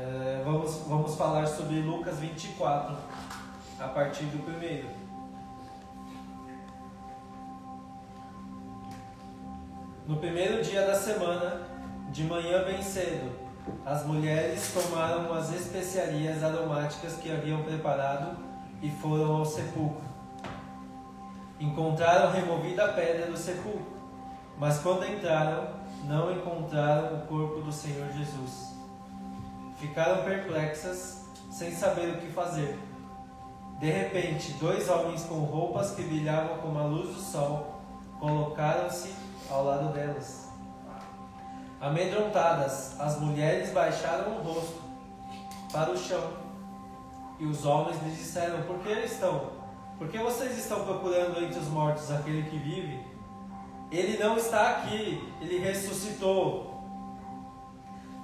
[0.00, 2.96] É, vamos, vamos falar sobre Lucas 24,
[3.80, 4.88] a partir do primeiro.
[10.06, 11.67] No primeiro dia da semana,
[12.10, 13.30] de manhã bem cedo,
[13.84, 18.36] as mulheres tomaram as especiarias aromáticas que haviam preparado
[18.80, 20.08] e foram ao sepulcro.
[21.60, 23.98] Encontraram removida a pedra do sepulcro,
[24.56, 25.68] mas quando entraram,
[26.04, 28.74] não encontraram o corpo do Senhor Jesus.
[29.78, 32.78] Ficaram perplexas, sem saber o que fazer.
[33.78, 37.80] De repente, dois homens com roupas que brilhavam como a luz do sol
[38.18, 39.14] colocaram-se
[39.48, 40.47] ao lado delas.
[41.80, 44.82] Amedrontadas, as mulheres baixaram o rosto
[45.72, 46.32] para o chão.
[47.38, 49.52] E os homens lhes disseram: Por que estão?
[49.96, 53.00] Por que vocês estão procurando entre os mortos aquele que vive?
[53.90, 56.68] Ele não está aqui, ele ressuscitou.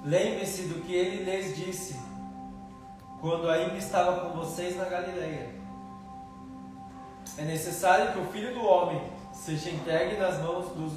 [0.03, 1.99] Lembre-se do que ele lhes disse
[3.19, 5.55] quando ainda estava com vocês na Galileia.
[7.37, 9.01] É necessário que o filho do homem
[9.33, 10.93] seja entregue nas mãos dos,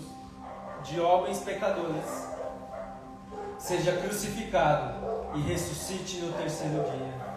[0.85, 2.28] de homens pecadores,
[3.59, 4.95] seja crucificado
[5.35, 7.29] e ressuscite no terceiro dia.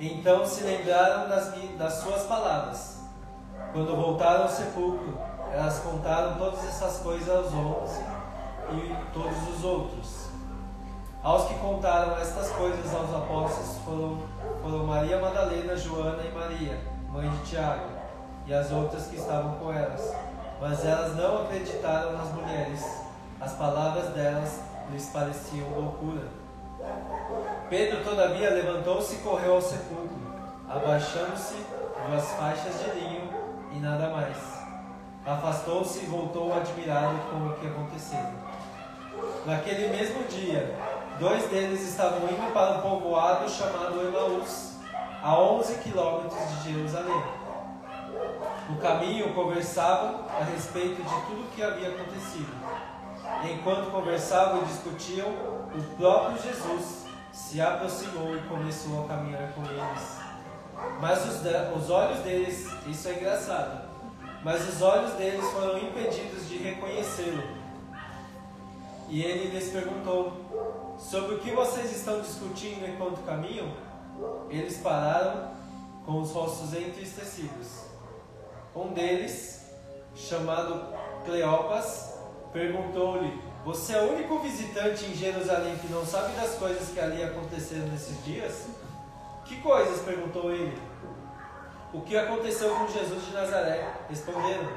[0.00, 2.98] Então se lembraram das, das suas palavras.
[3.72, 5.18] Quando voltaram ao sepulcro,
[5.52, 8.00] elas contaram todas essas coisas aos onze
[8.72, 10.28] e todos os outros.
[11.22, 14.18] Aos que contaram estas coisas aos apóstolos foram,
[14.62, 17.88] foram Maria Madalena, Joana e Maria, mãe de Tiago
[18.46, 20.14] e as outras que estavam com elas.
[20.60, 22.82] Mas elas não acreditaram nas mulheres.
[23.40, 24.60] As palavras delas
[24.90, 26.28] lhes pareciam loucura.
[27.68, 30.16] Pedro, todavia, levantou-se e correu ao sepulcro,
[30.68, 33.28] abaixando-se, viu as faixas de linho
[33.72, 34.36] e nada mais.
[35.26, 38.32] Afastou-se e voltou admirado com o que acontecera.
[39.44, 40.74] Naquele mesmo dia,
[41.18, 44.76] dois deles estavam indo para um povoado chamado Emaús,
[45.22, 47.22] a 11 quilômetros de Jerusalém.
[48.70, 52.52] No caminho conversavam a respeito de tudo o que havia acontecido.
[53.44, 60.18] Enquanto conversavam e discutiam, o próprio Jesus se aproximou e começou a caminhar com eles.
[61.00, 61.40] Mas os,
[61.76, 63.88] os olhos deles, isso é engraçado,
[64.42, 67.42] mas os olhos deles foram impedidos de reconhecê-lo.
[69.08, 73.72] E ele lhes perguntou: Sobre o que vocês estão discutindo enquanto caminham?
[74.50, 75.52] Eles pararam
[76.04, 77.84] com os rostos entristecidos.
[78.74, 79.70] Um deles,
[80.14, 80.92] chamado
[81.24, 82.17] Cleopas,
[82.52, 87.22] perguntou-lhe: Você é o único visitante em Jerusalém que não sabe das coisas que ali
[87.22, 88.66] aconteceram nesses dias?
[89.44, 90.00] Que coisas?
[90.02, 90.76] perguntou ele.
[91.92, 93.88] O que aconteceu com Jesus de Nazaré?
[94.10, 94.68] Responderam.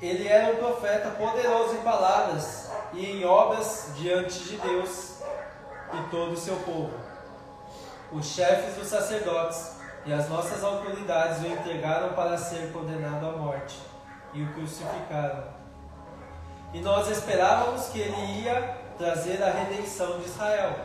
[0.00, 5.18] Ele era um profeta poderoso em palavras e em obras diante de Deus
[5.92, 6.92] e todo o seu povo.
[8.12, 9.72] Os chefes dos sacerdotes
[10.06, 13.78] e as nossas autoridades o entregaram para ser condenado à morte
[14.32, 15.57] e o crucificaram.
[16.72, 20.76] E nós esperávamos que ele ia trazer a redenção de Israel.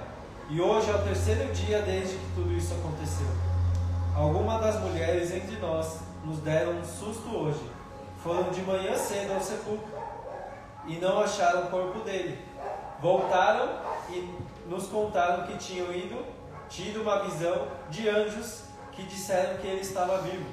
[0.49, 3.27] E hoje é o terceiro dia desde que tudo isso aconteceu.
[4.15, 7.59] Algumas das mulheres entre nós nos deram um susto hoje.
[8.23, 9.91] Foram de manhã cedo ao sepulcro
[10.87, 12.39] e não acharam o corpo dele.
[13.01, 13.69] Voltaram
[14.09, 14.33] e
[14.67, 16.23] nos contaram que tinham ido,
[16.69, 18.63] tido uma visão de anjos
[18.93, 20.45] que disseram que ele estava vivo.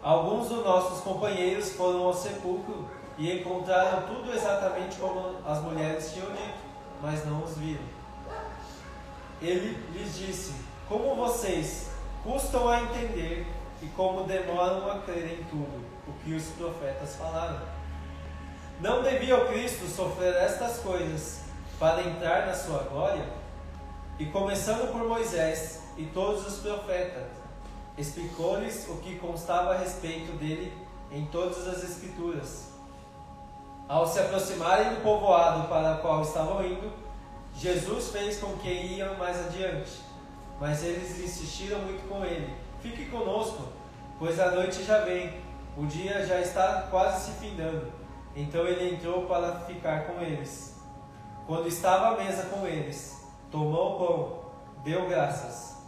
[0.00, 2.88] Alguns dos nossos companheiros foram ao sepulcro
[3.20, 6.58] e encontraram tudo exatamente como as mulheres tinham dito,
[7.02, 7.84] mas não os viram.
[9.42, 10.54] Ele lhes disse:
[10.88, 11.90] Como vocês
[12.24, 13.46] custam a entender
[13.82, 17.60] e como demoram a crer em tudo o que os profetas falaram.
[18.80, 21.42] Não devia o Cristo sofrer estas coisas
[21.78, 23.28] para entrar na sua glória?
[24.18, 27.28] E começando por Moisés e todos os profetas,
[27.98, 30.72] explicou-lhes o que constava a respeito dele
[31.12, 32.69] em todas as Escrituras.
[33.90, 36.92] Ao se aproximarem do povoado para o qual estavam indo,
[37.52, 40.00] Jesus fez com que iam mais adiante,
[40.60, 43.64] mas eles insistiram muito com ele: Fique conosco,
[44.16, 45.42] pois a noite já vem,
[45.76, 47.92] o dia já está quase se findando.
[48.36, 50.80] Então ele entrou para ficar com eles.
[51.44, 54.38] Quando estava à mesa com eles, tomou o pão,
[54.84, 55.78] deu graças,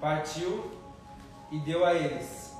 [0.00, 0.70] partiu
[1.50, 2.56] e deu a eles.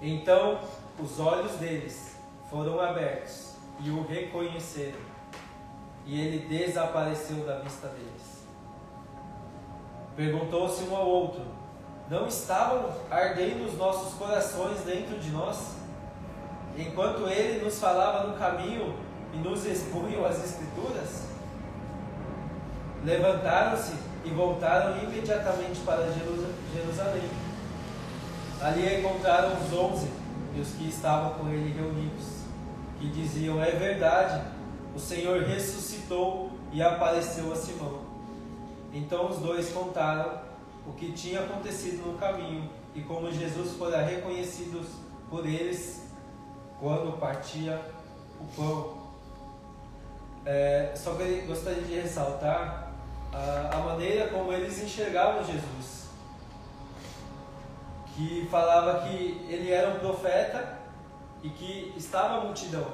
[0.00, 0.58] Então
[1.02, 2.16] os olhos deles
[2.50, 4.98] foram abertos e o reconheceram,
[6.04, 8.44] e ele desapareceu da vista deles.
[10.16, 11.42] Perguntou-se um ao outro:
[12.08, 15.76] Não estavam ardendo os nossos corações dentro de nós?
[16.76, 18.94] Enquanto ele nos falava no caminho
[19.32, 21.28] e nos expunham as Escrituras?
[23.04, 23.94] Levantaram-se
[24.24, 26.06] e voltaram imediatamente para
[26.74, 27.30] Jerusalém.
[28.60, 30.19] Ali encontraram os onze
[30.54, 32.44] e os que estavam com ele reunidos,
[32.98, 34.42] que diziam: É verdade,
[34.94, 38.00] o Senhor ressuscitou e apareceu a Simão.
[38.92, 40.40] Então os dois contaram
[40.86, 44.84] o que tinha acontecido no caminho e como Jesus fora reconhecido
[45.28, 46.08] por eles
[46.80, 47.80] quando partia
[48.40, 49.00] o pão.
[50.44, 52.92] É, só que gostaria de ressaltar
[53.32, 55.99] a, a maneira como eles enxergavam Jesus.
[58.20, 60.78] Que falava que ele era um profeta
[61.42, 62.86] e que estava a multidão.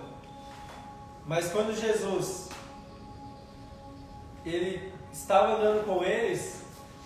[1.27, 2.49] Mas quando Jesus
[4.45, 6.63] ele estava andando com eles,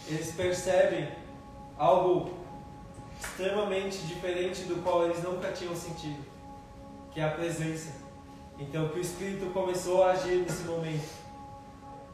[0.06, 1.08] eles percebem
[1.78, 2.34] algo
[3.18, 6.22] extremamente diferente do qual eles nunca tinham sentido,
[7.12, 7.90] que é a presença.
[8.58, 11.08] Então que o Espírito começou a agir nesse momento.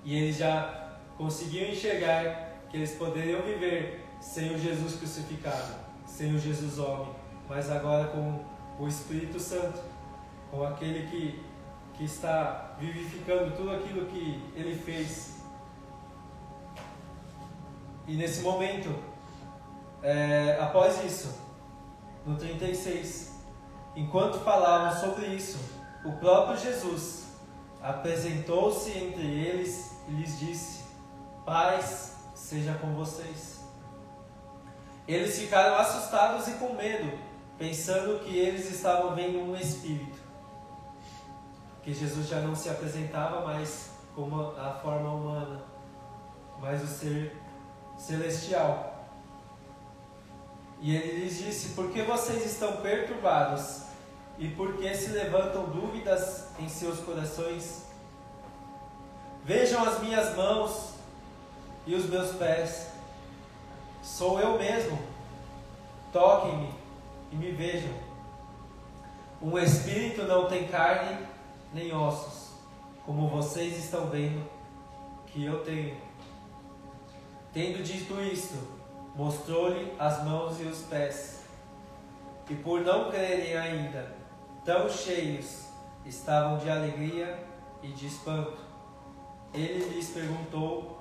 [0.04, 5.85] E eles já conseguiam enxergar que eles poderiam viver sem o Jesus crucificado,
[6.16, 7.12] sem o Jesus homem,
[7.46, 8.42] mas agora com
[8.82, 9.78] o Espírito Santo,
[10.50, 11.44] com aquele que,
[11.92, 15.42] que está vivificando tudo aquilo que ele fez.
[18.06, 18.88] E nesse momento,
[20.02, 21.38] é, após isso,
[22.24, 23.38] no 36,
[23.94, 25.58] enquanto falavam sobre isso,
[26.02, 27.26] o próprio Jesus
[27.82, 30.84] apresentou-se entre eles e lhes disse:
[31.44, 33.55] Paz seja com vocês.
[35.06, 37.16] Eles ficaram assustados e com medo,
[37.56, 40.18] pensando que eles estavam vendo um espírito.
[41.82, 45.64] Que Jesus já não se apresentava mais como a forma humana,
[46.58, 47.36] mas o ser
[47.96, 49.06] celestial.
[50.80, 53.82] E ele lhes disse: Por que vocês estão perturbados?
[54.38, 57.84] E por que se levantam dúvidas em seus corações?
[59.44, 60.90] Vejam as minhas mãos
[61.86, 62.95] e os meus pés.
[64.06, 64.96] Sou eu mesmo.
[66.12, 66.72] Toquem-me
[67.32, 67.90] e me vejam.
[69.42, 71.26] Um espírito não tem carne
[71.74, 72.52] nem ossos,
[73.04, 74.48] como vocês estão vendo
[75.26, 75.96] que eu tenho.
[77.52, 78.56] Tendo dito isto,
[79.16, 81.42] mostrou-lhe as mãos e os pés.
[82.48, 84.14] E por não crerem ainda,
[84.64, 85.66] tão cheios
[86.06, 87.44] estavam de alegria
[87.82, 88.56] e de espanto.
[89.52, 90.96] Ele lhes perguntou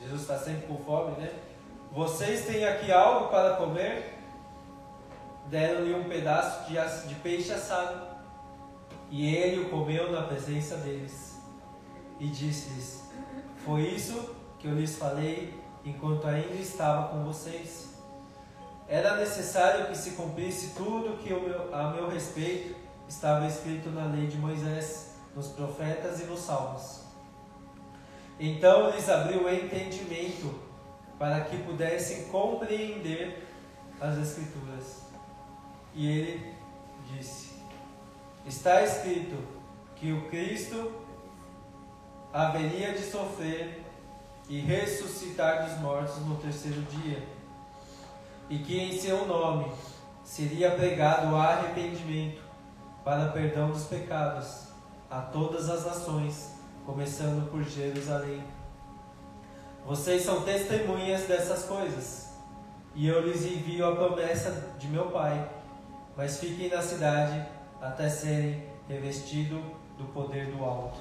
[0.00, 1.51] Jesus está sempre com fome, né?
[1.94, 4.18] Vocês têm aqui algo para comer?
[5.48, 8.06] Deram-lhe um pedaço de, de peixe assado.
[9.10, 11.38] E ele o comeu na presença deles.
[12.18, 13.10] E disse-lhes:
[13.62, 15.52] Foi isso que eu lhes falei
[15.84, 17.90] enquanto ainda estava com vocês.
[18.88, 22.74] Era necessário que se cumprisse tudo que meu, a meu respeito
[23.06, 27.02] estava escrito na lei de Moisés, nos profetas e nos salmos.
[28.40, 30.71] Então lhes abriu o entendimento
[31.18, 33.46] para que pudessem compreender
[34.00, 35.02] as Escrituras.
[35.94, 36.54] E ele
[37.10, 37.52] disse:
[38.46, 39.36] Está escrito
[39.96, 40.92] que o Cristo
[42.32, 43.84] haveria de sofrer
[44.48, 47.22] e ressuscitar dos mortos no terceiro dia,
[48.48, 49.70] e que em seu nome
[50.24, 52.42] seria pregado o arrependimento
[53.04, 54.68] para perdão dos pecados
[55.10, 56.52] a todas as nações,
[56.86, 58.42] começando por Jerusalém.
[59.84, 62.28] Vocês são testemunhas dessas coisas,
[62.94, 65.48] e eu lhes envio a promessa de meu Pai,
[66.16, 67.44] mas fiquem na cidade
[67.80, 69.60] até serem revestidos
[69.98, 70.98] do poder do alto.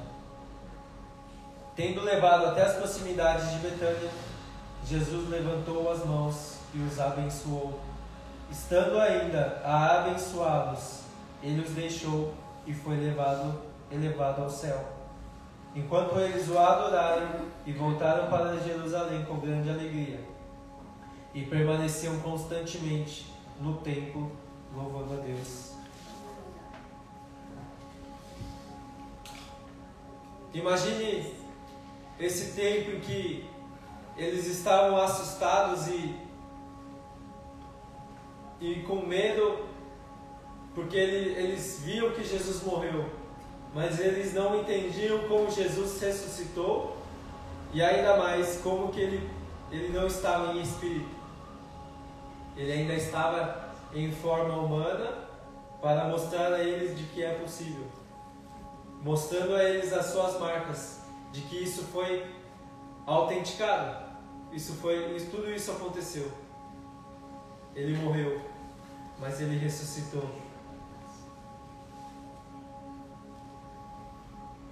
[1.76, 4.10] Tendo levado até as proximidades de Betânia,
[4.86, 7.80] Jesus levantou as mãos e os abençoou.
[8.49, 11.02] Estando ainda a abençoá-los,
[11.44, 12.34] ele os deixou
[12.66, 15.01] e foi levado, elevado ao céu.
[15.76, 20.19] Enquanto eles o adoraram e voltaram para Jerusalém com grande alegria,
[21.34, 23.26] e permaneciam constantemente
[23.60, 24.31] no templo,
[24.76, 25.72] louvando a Deus.
[30.53, 31.34] Imagine
[32.19, 33.49] esse tempo em que
[34.18, 36.15] eles estavam assustados e,
[38.60, 39.65] e com medo,
[40.76, 43.10] porque ele, eles viam que Jesus morreu,
[43.73, 46.98] mas eles não entendiam como Jesus ressuscitou
[47.73, 49.30] e ainda mais como que ele,
[49.72, 51.10] ele não estava em espírito.
[52.57, 55.30] Ele ainda estava em forma humana
[55.81, 57.85] para mostrar a eles de que é possível,
[59.02, 60.99] mostrando a eles as suas marcas
[61.31, 62.26] de que isso foi
[63.06, 64.11] autenticado.
[64.52, 66.30] Isso foi, tudo isso aconteceu.
[67.73, 68.41] Ele morreu,
[69.18, 70.40] mas ele ressuscitou.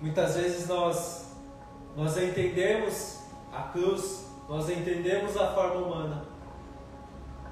[0.02, 1.28] Muitas vezes nós
[1.96, 3.20] nós entendemos
[3.52, 6.26] a cruz, nós entendemos a forma humana,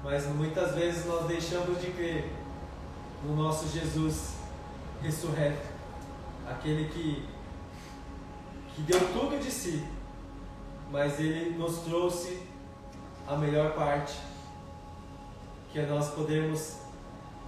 [0.02, 2.32] mas muitas vezes nós deixamos de crer
[3.22, 4.34] no nosso Jesus
[5.02, 5.66] ressurreto,
[6.48, 7.28] aquele que
[8.74, 9.84] que deu tudo de si,
[10.90, 12.42] mas ele nos trouxe
[13.26, 14.16] a melhor parte,
[15.72, 16.76] que é nós podermos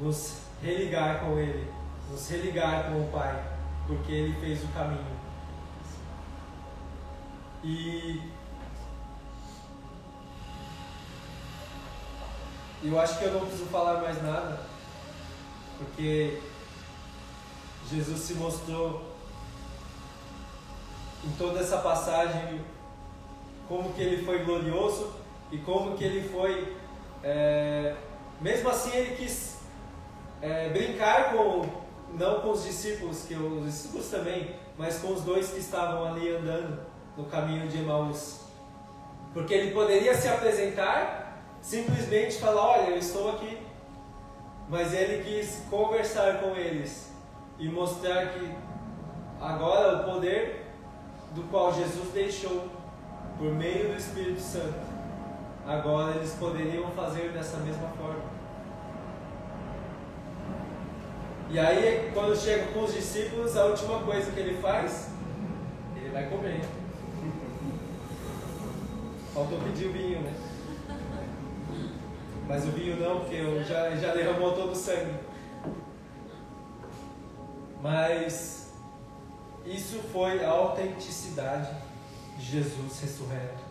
[0.01, 1.73] nos religar com ele,
[2.11, 3.50] nos religar com o Pai,
[3.91, 5.05] porque ele fez o caminho.
[7.65, 8.23] E
[12.85, 14.61] eu acho que eu não preciso falar mais nada,
[15.77, 16.41] porque
[17.91, 19.13] Jesus se mostrou
[21.25, 22.65] em toda essa passagem
[23.67, 25.13] como que ele foi glorioso
[25.51, 26.77] e como que ele foi
[27.25, 27.97] é,
[28.41, 29.59] mesmo assim ele quis
[30.41, 31.80] é, brincar com
[32.15, 36.35] não com os discípulos que os discípulos também mas com os dois que estavam ali
[36.35, 36.81] andando
[37.17, 38.41] no caminho de Emaús
[39.33, 43.59] porque ele poderia se apresentar simplesmente falar olha eu estou aqui
[44.69, 47.13] mas ele quis conversar com eles
[47.59, 48.55] e mostrar que
[49.41, 50.67] agora o poder
[51.35, 52.69] do qual Jesus deixou
[53.39, 54.79] por meio do Espírito Santo,
[55.67, 58.40] agora eles poderiam fazer dessa mesma forma.
[61.53, 65.09] E aí, quando chega com os discípulos, a última coisa que ele faz,
[65.97, 66.61] ele vai comer.
[69.35, 70.33] Faltou pedir o vinho, né?
[72.47, 75.13] Mas o vinho não, porque eu já, já derramou todo o sangue.
[77.83, 78.73] Mas
[79.67, 81.75] isso foi a autenticidade
[82.39, 83.65] de Jesus ressurreto.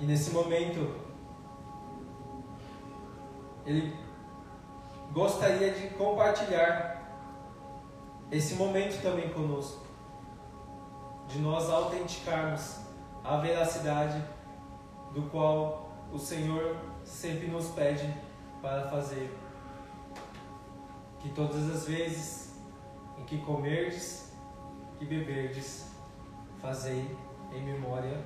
[0.00, 0.94] E nesse momento,
[3.64, 4.03] ele
[5.14, 7.00] gostaria de compartilhar
[8.32, 9.86] esse momento também conosco,
[11.28, 12.80] de nós autenticarmos
[13.22, 14.22] a veracidade
[15.14, 18.12] do qual o Senhor sempre nos pede
[18.60, 19.32] para fazer.
[21.20, 22.56] Que todas as vezes
[23.16, 24.32] em que comerdes
[25.00, 25.86] e beberdes,
[26.60, 27.16] fazei
[27.52, 28.20] em memória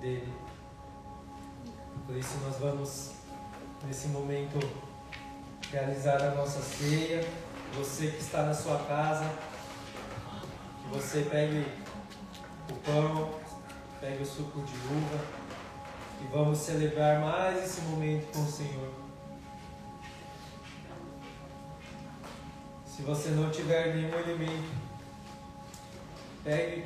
[0.00, 0.32] dele.
[2.06, 3.12] Por isso nós vamos
[3.84, 4.58] nesse momento
[5.72, 7.26] realizar a nossa ceia.
[7.74, 9.24] Você que está na sua casa,
[10.82, 11.66] que você pegue
[12.70, 13.30] o pão,
[13.98, 15.24] pegue o suco de uva
[16.20, 18.92] e vamos celebrar mais esse momento com o Senhor.
[22.84, 24.70] Se você não tiver nenhum elemento,
[26.44, 26.84] pegue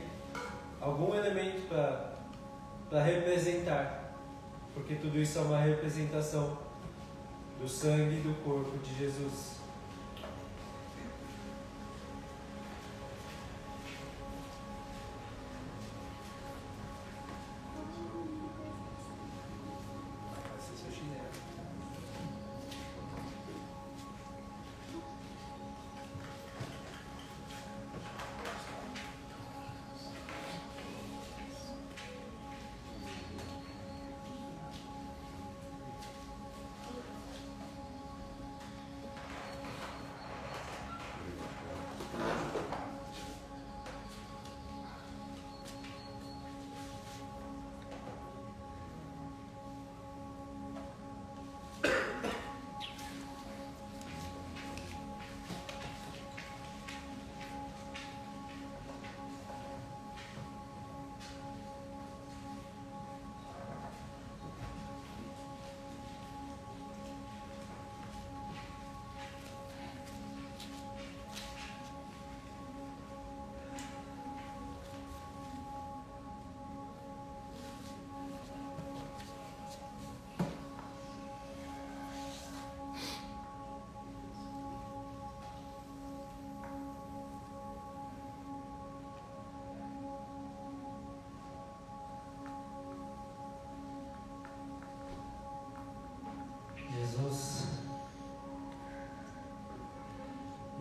[0.81, 1.67] algum elemento
[2.89, 4.15] para representar,
[4.73, 6.66] porque tudo isso é uma representação
[7.61, 9.56] do sangue e do corpo de Jesus.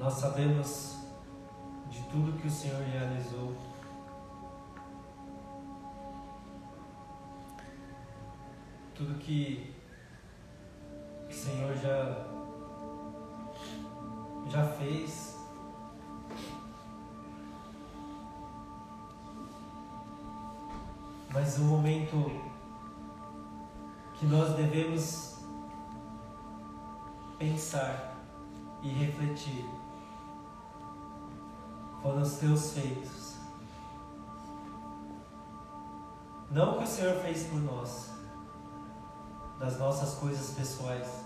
[0.06, 0.98] Nós sabemos
[1.90, 3.56] de tudo que o Senhor realizou.
[8.94, 9.74] Tudo que
[11.28, 12.28] o Senhor já,
[14.48, 15.40] já fez.
[21.34, 22.32] Mas o momento
[24.14, 25.40] que nós devemos
[27.40, 28.16] pensar
[28.84, 29.66] e refletir
[32.06, 33.34] foram os teus feitos.
[36.52, 38.12] Não o que o Senhor fez por nós,
[39.58, 41.25] das nossas coisas pessoais,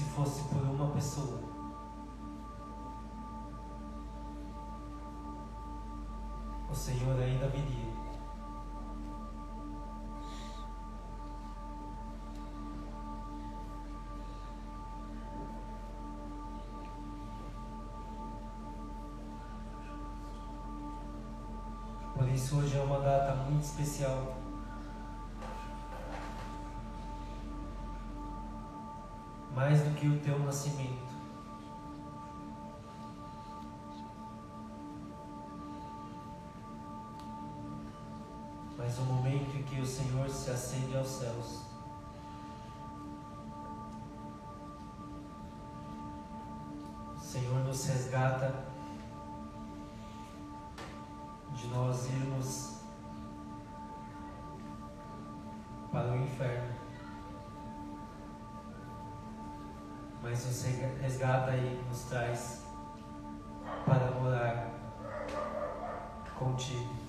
[0.00, 1.38] se fosse por uma pessoa,
[6.70, 7.90] o Senhor ainda viria.
[22.14, 24.39] Por isso hoje é uma data muito especial.
[30.00, 31.14] Que o teu nascimento.
[38.78, 41.64] Mas o momento em que o Senhor se acende aos céus.
[47.14, 48.64] O Senhor nos resgata
[51.52, 52.80] de nós irmos
[55.92, 56.89] para o inferno.
[60.22, 60.64] Mas nos
[61.00, 62.62] resgata e nos traz
[63.86, 64.70] para morar
[66.38, 66.99] contigo.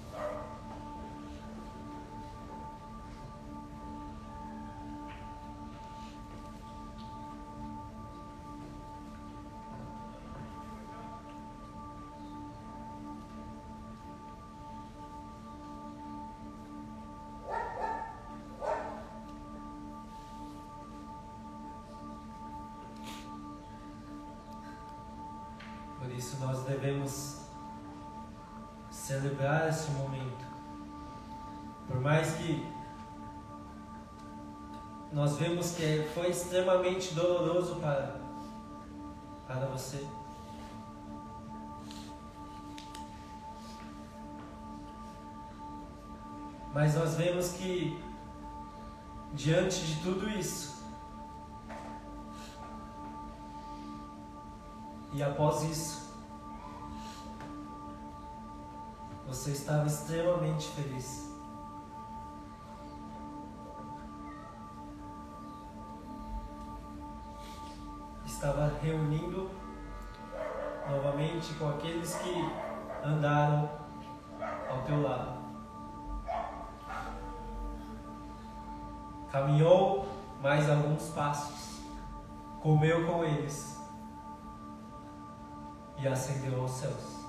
[35.70, 38.20] Que foi extremamente doloroso para,
[39.48, 40.06] para você.
[46.74, 48.04] Mas nós vemos que
[49.34, 50.72] diante de tudo isso,
[55.14, 56.10] E após isso,
[59.28, 61.31] você estava extremamente feliz.
[68.82, 69.50] Reunindo
[70.90, 72.52] novamente com aqueles que
[73.04, 73.70] andaram
[74.70, 75.40] ao teu lado.
[79.32, 80.08] Caminhou
[80.42, 81.82] mais alguns passos,
[82.62, 83.80] comeu com eles
[85.98, 87.21] e ascendeu aos céus.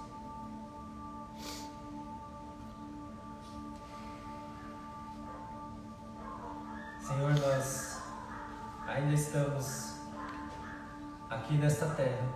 [11.95, 12.29] Terra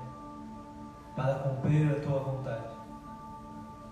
[1.15, 2.75] para cumprir a tua vontade,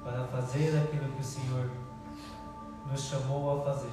[0.03, 1.71] para fazer aquilo que o Senhor
[2.91, 3.93] nos chamou a fazer.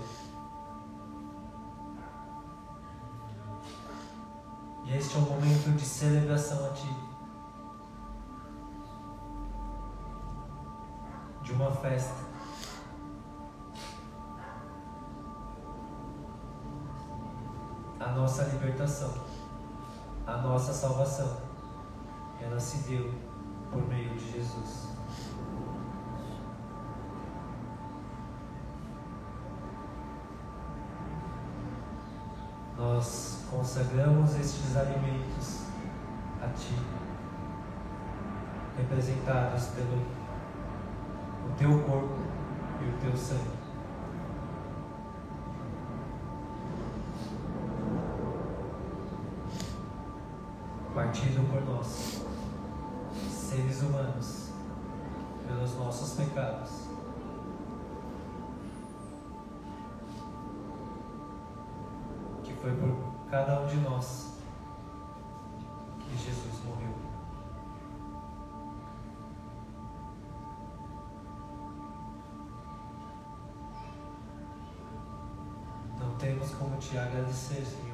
[4.83, 7.11] E este é um momento de celebração a Ti.
[11.51, 12.31] de uma festa.
[17.99, 19.13] A nossa libertação,
[20.25, 21.37] a nossa salvação,
[22.43, 23.11] ela se deu
[23.71, 24.89] por meio de Jesus.
[32.77, 35.67] Nós consagramos estes alimentos
[36.41, 36.75] a Ti,
[38.77, 40.21] representados pelo
[41.47, 42.17] o teu corpo
[42.81, 43.61] e o teu sangue.
[50.93, 52.20] partido por nós,
[53.51, 54.53] seres humanos,
[55.45, 56.87] pelos nossos pecados.
[62.45, 64.35] Que foi por cada um de nós
[65.99, 66.95] que Jesus morreu.
[75.99, 77.90] Não temos como te agradecer, Senhor,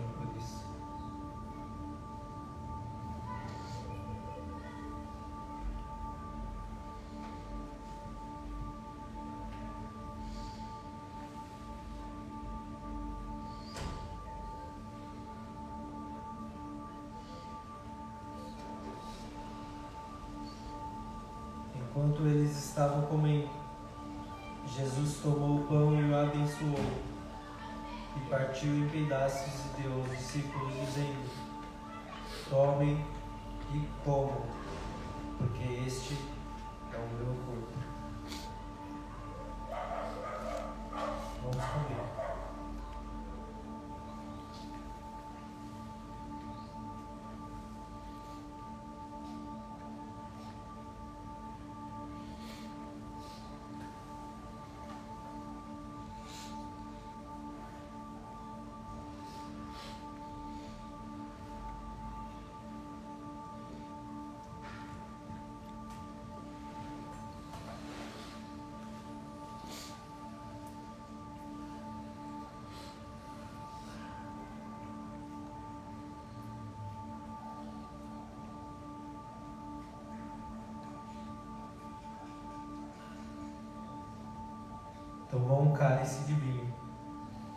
[85.38, 86.74] tomou um cálice de vinho,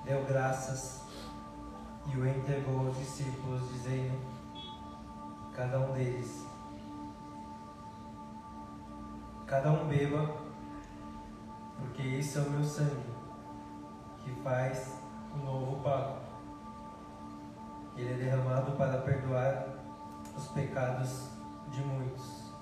[0.04, 1.02] deu graças
[2.06, 4.20] e o entregou aos discípulos, dizendo:
[5.54, 6.46] Cada um deles,
[9.46, 10.30] cada um beba,
[11.78, 13.14] porque isso é o meu sangue,
[14.18, 14.98] que faz
[15.34, 16.28] o novo pacto.
[17.96, 19.68] Ele é derramado para perdoar
[20.36, 21.30] os pecados
[21.70, 22.52] de muitos.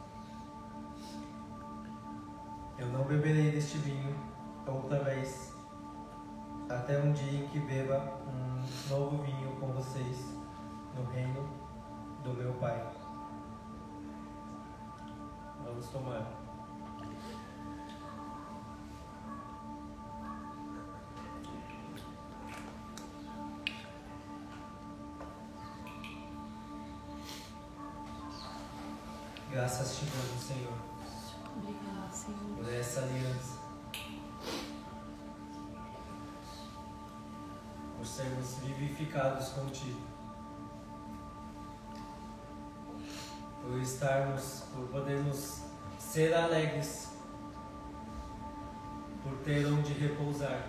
[2.79, 4.38] Eu não beberei deste vinho
[4.71, 5.53] outra vez,
[6.69, 10.37] até um dia em que beba um novo vinho com vocês
[10.97, 11.49] no reino
[12.23, 12.91] do meu Pai.
[15.65, 16.39] Vamos tomar.
[29.51, 30.73] Graças te damos, Senhor,
[31.57, 32.57] Obrigada, Senhor.
[32.57, 33.58] por essa aliança.
[38.19, 40.01] Sermos vivificados contigo.
[43.63, 45.61] Por estarmos, por podermos
[46.01, 47.11] ser alegres.
[49.23, 50.67] Por ter onde repousar.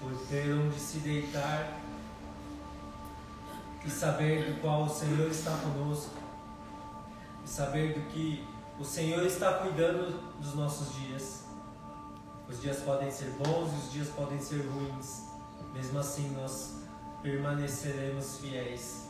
[0.00, 1.80] Por ter onde se deitar.
[3.84, 6.14] E saber do qual o Senhor está conosco
[7.42, 8.46] e saber do que
[8.78, 11.46] o Senhor está cuidando dos nossos dias.
[12.46, 15.29] Os dias podem ser bons e os dias podem ser ruins.
[15.72, 16.82] Mesmo assim, nós
[17.22, 19.08] permaneceremos fiéis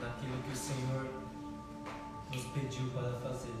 [0.00, 1.08] naquilo que o Senhor
[2.32, 3.54] nos pediu para fazer.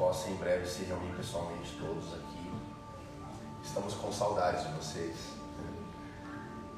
[0.00, 2.50] Possa em breve se reunir pessoalmente todos aqui.
[3.62, 5.16] Estamos com saudades de vocês.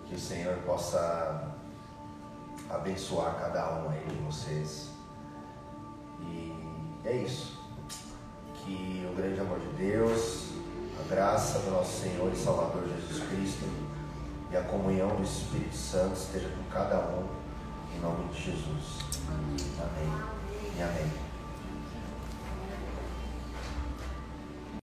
[0.09, 1.55] Que o Senhor possa
[2.69, 4.89] abençoar cada um aí de vocês.
[6.21, 6.53] E
[7.05, 7.63] é isso.
[8.57, 10.49] Que o grande amor de Deus,
[11.01, 13.65] a graça do nosso Senhor e Salvador Jesus Cristo
[14.51, 17.29] e a comunhão do Espírito Santo esteja com cada um,
[17.97, 19.03] em nome de Jesus.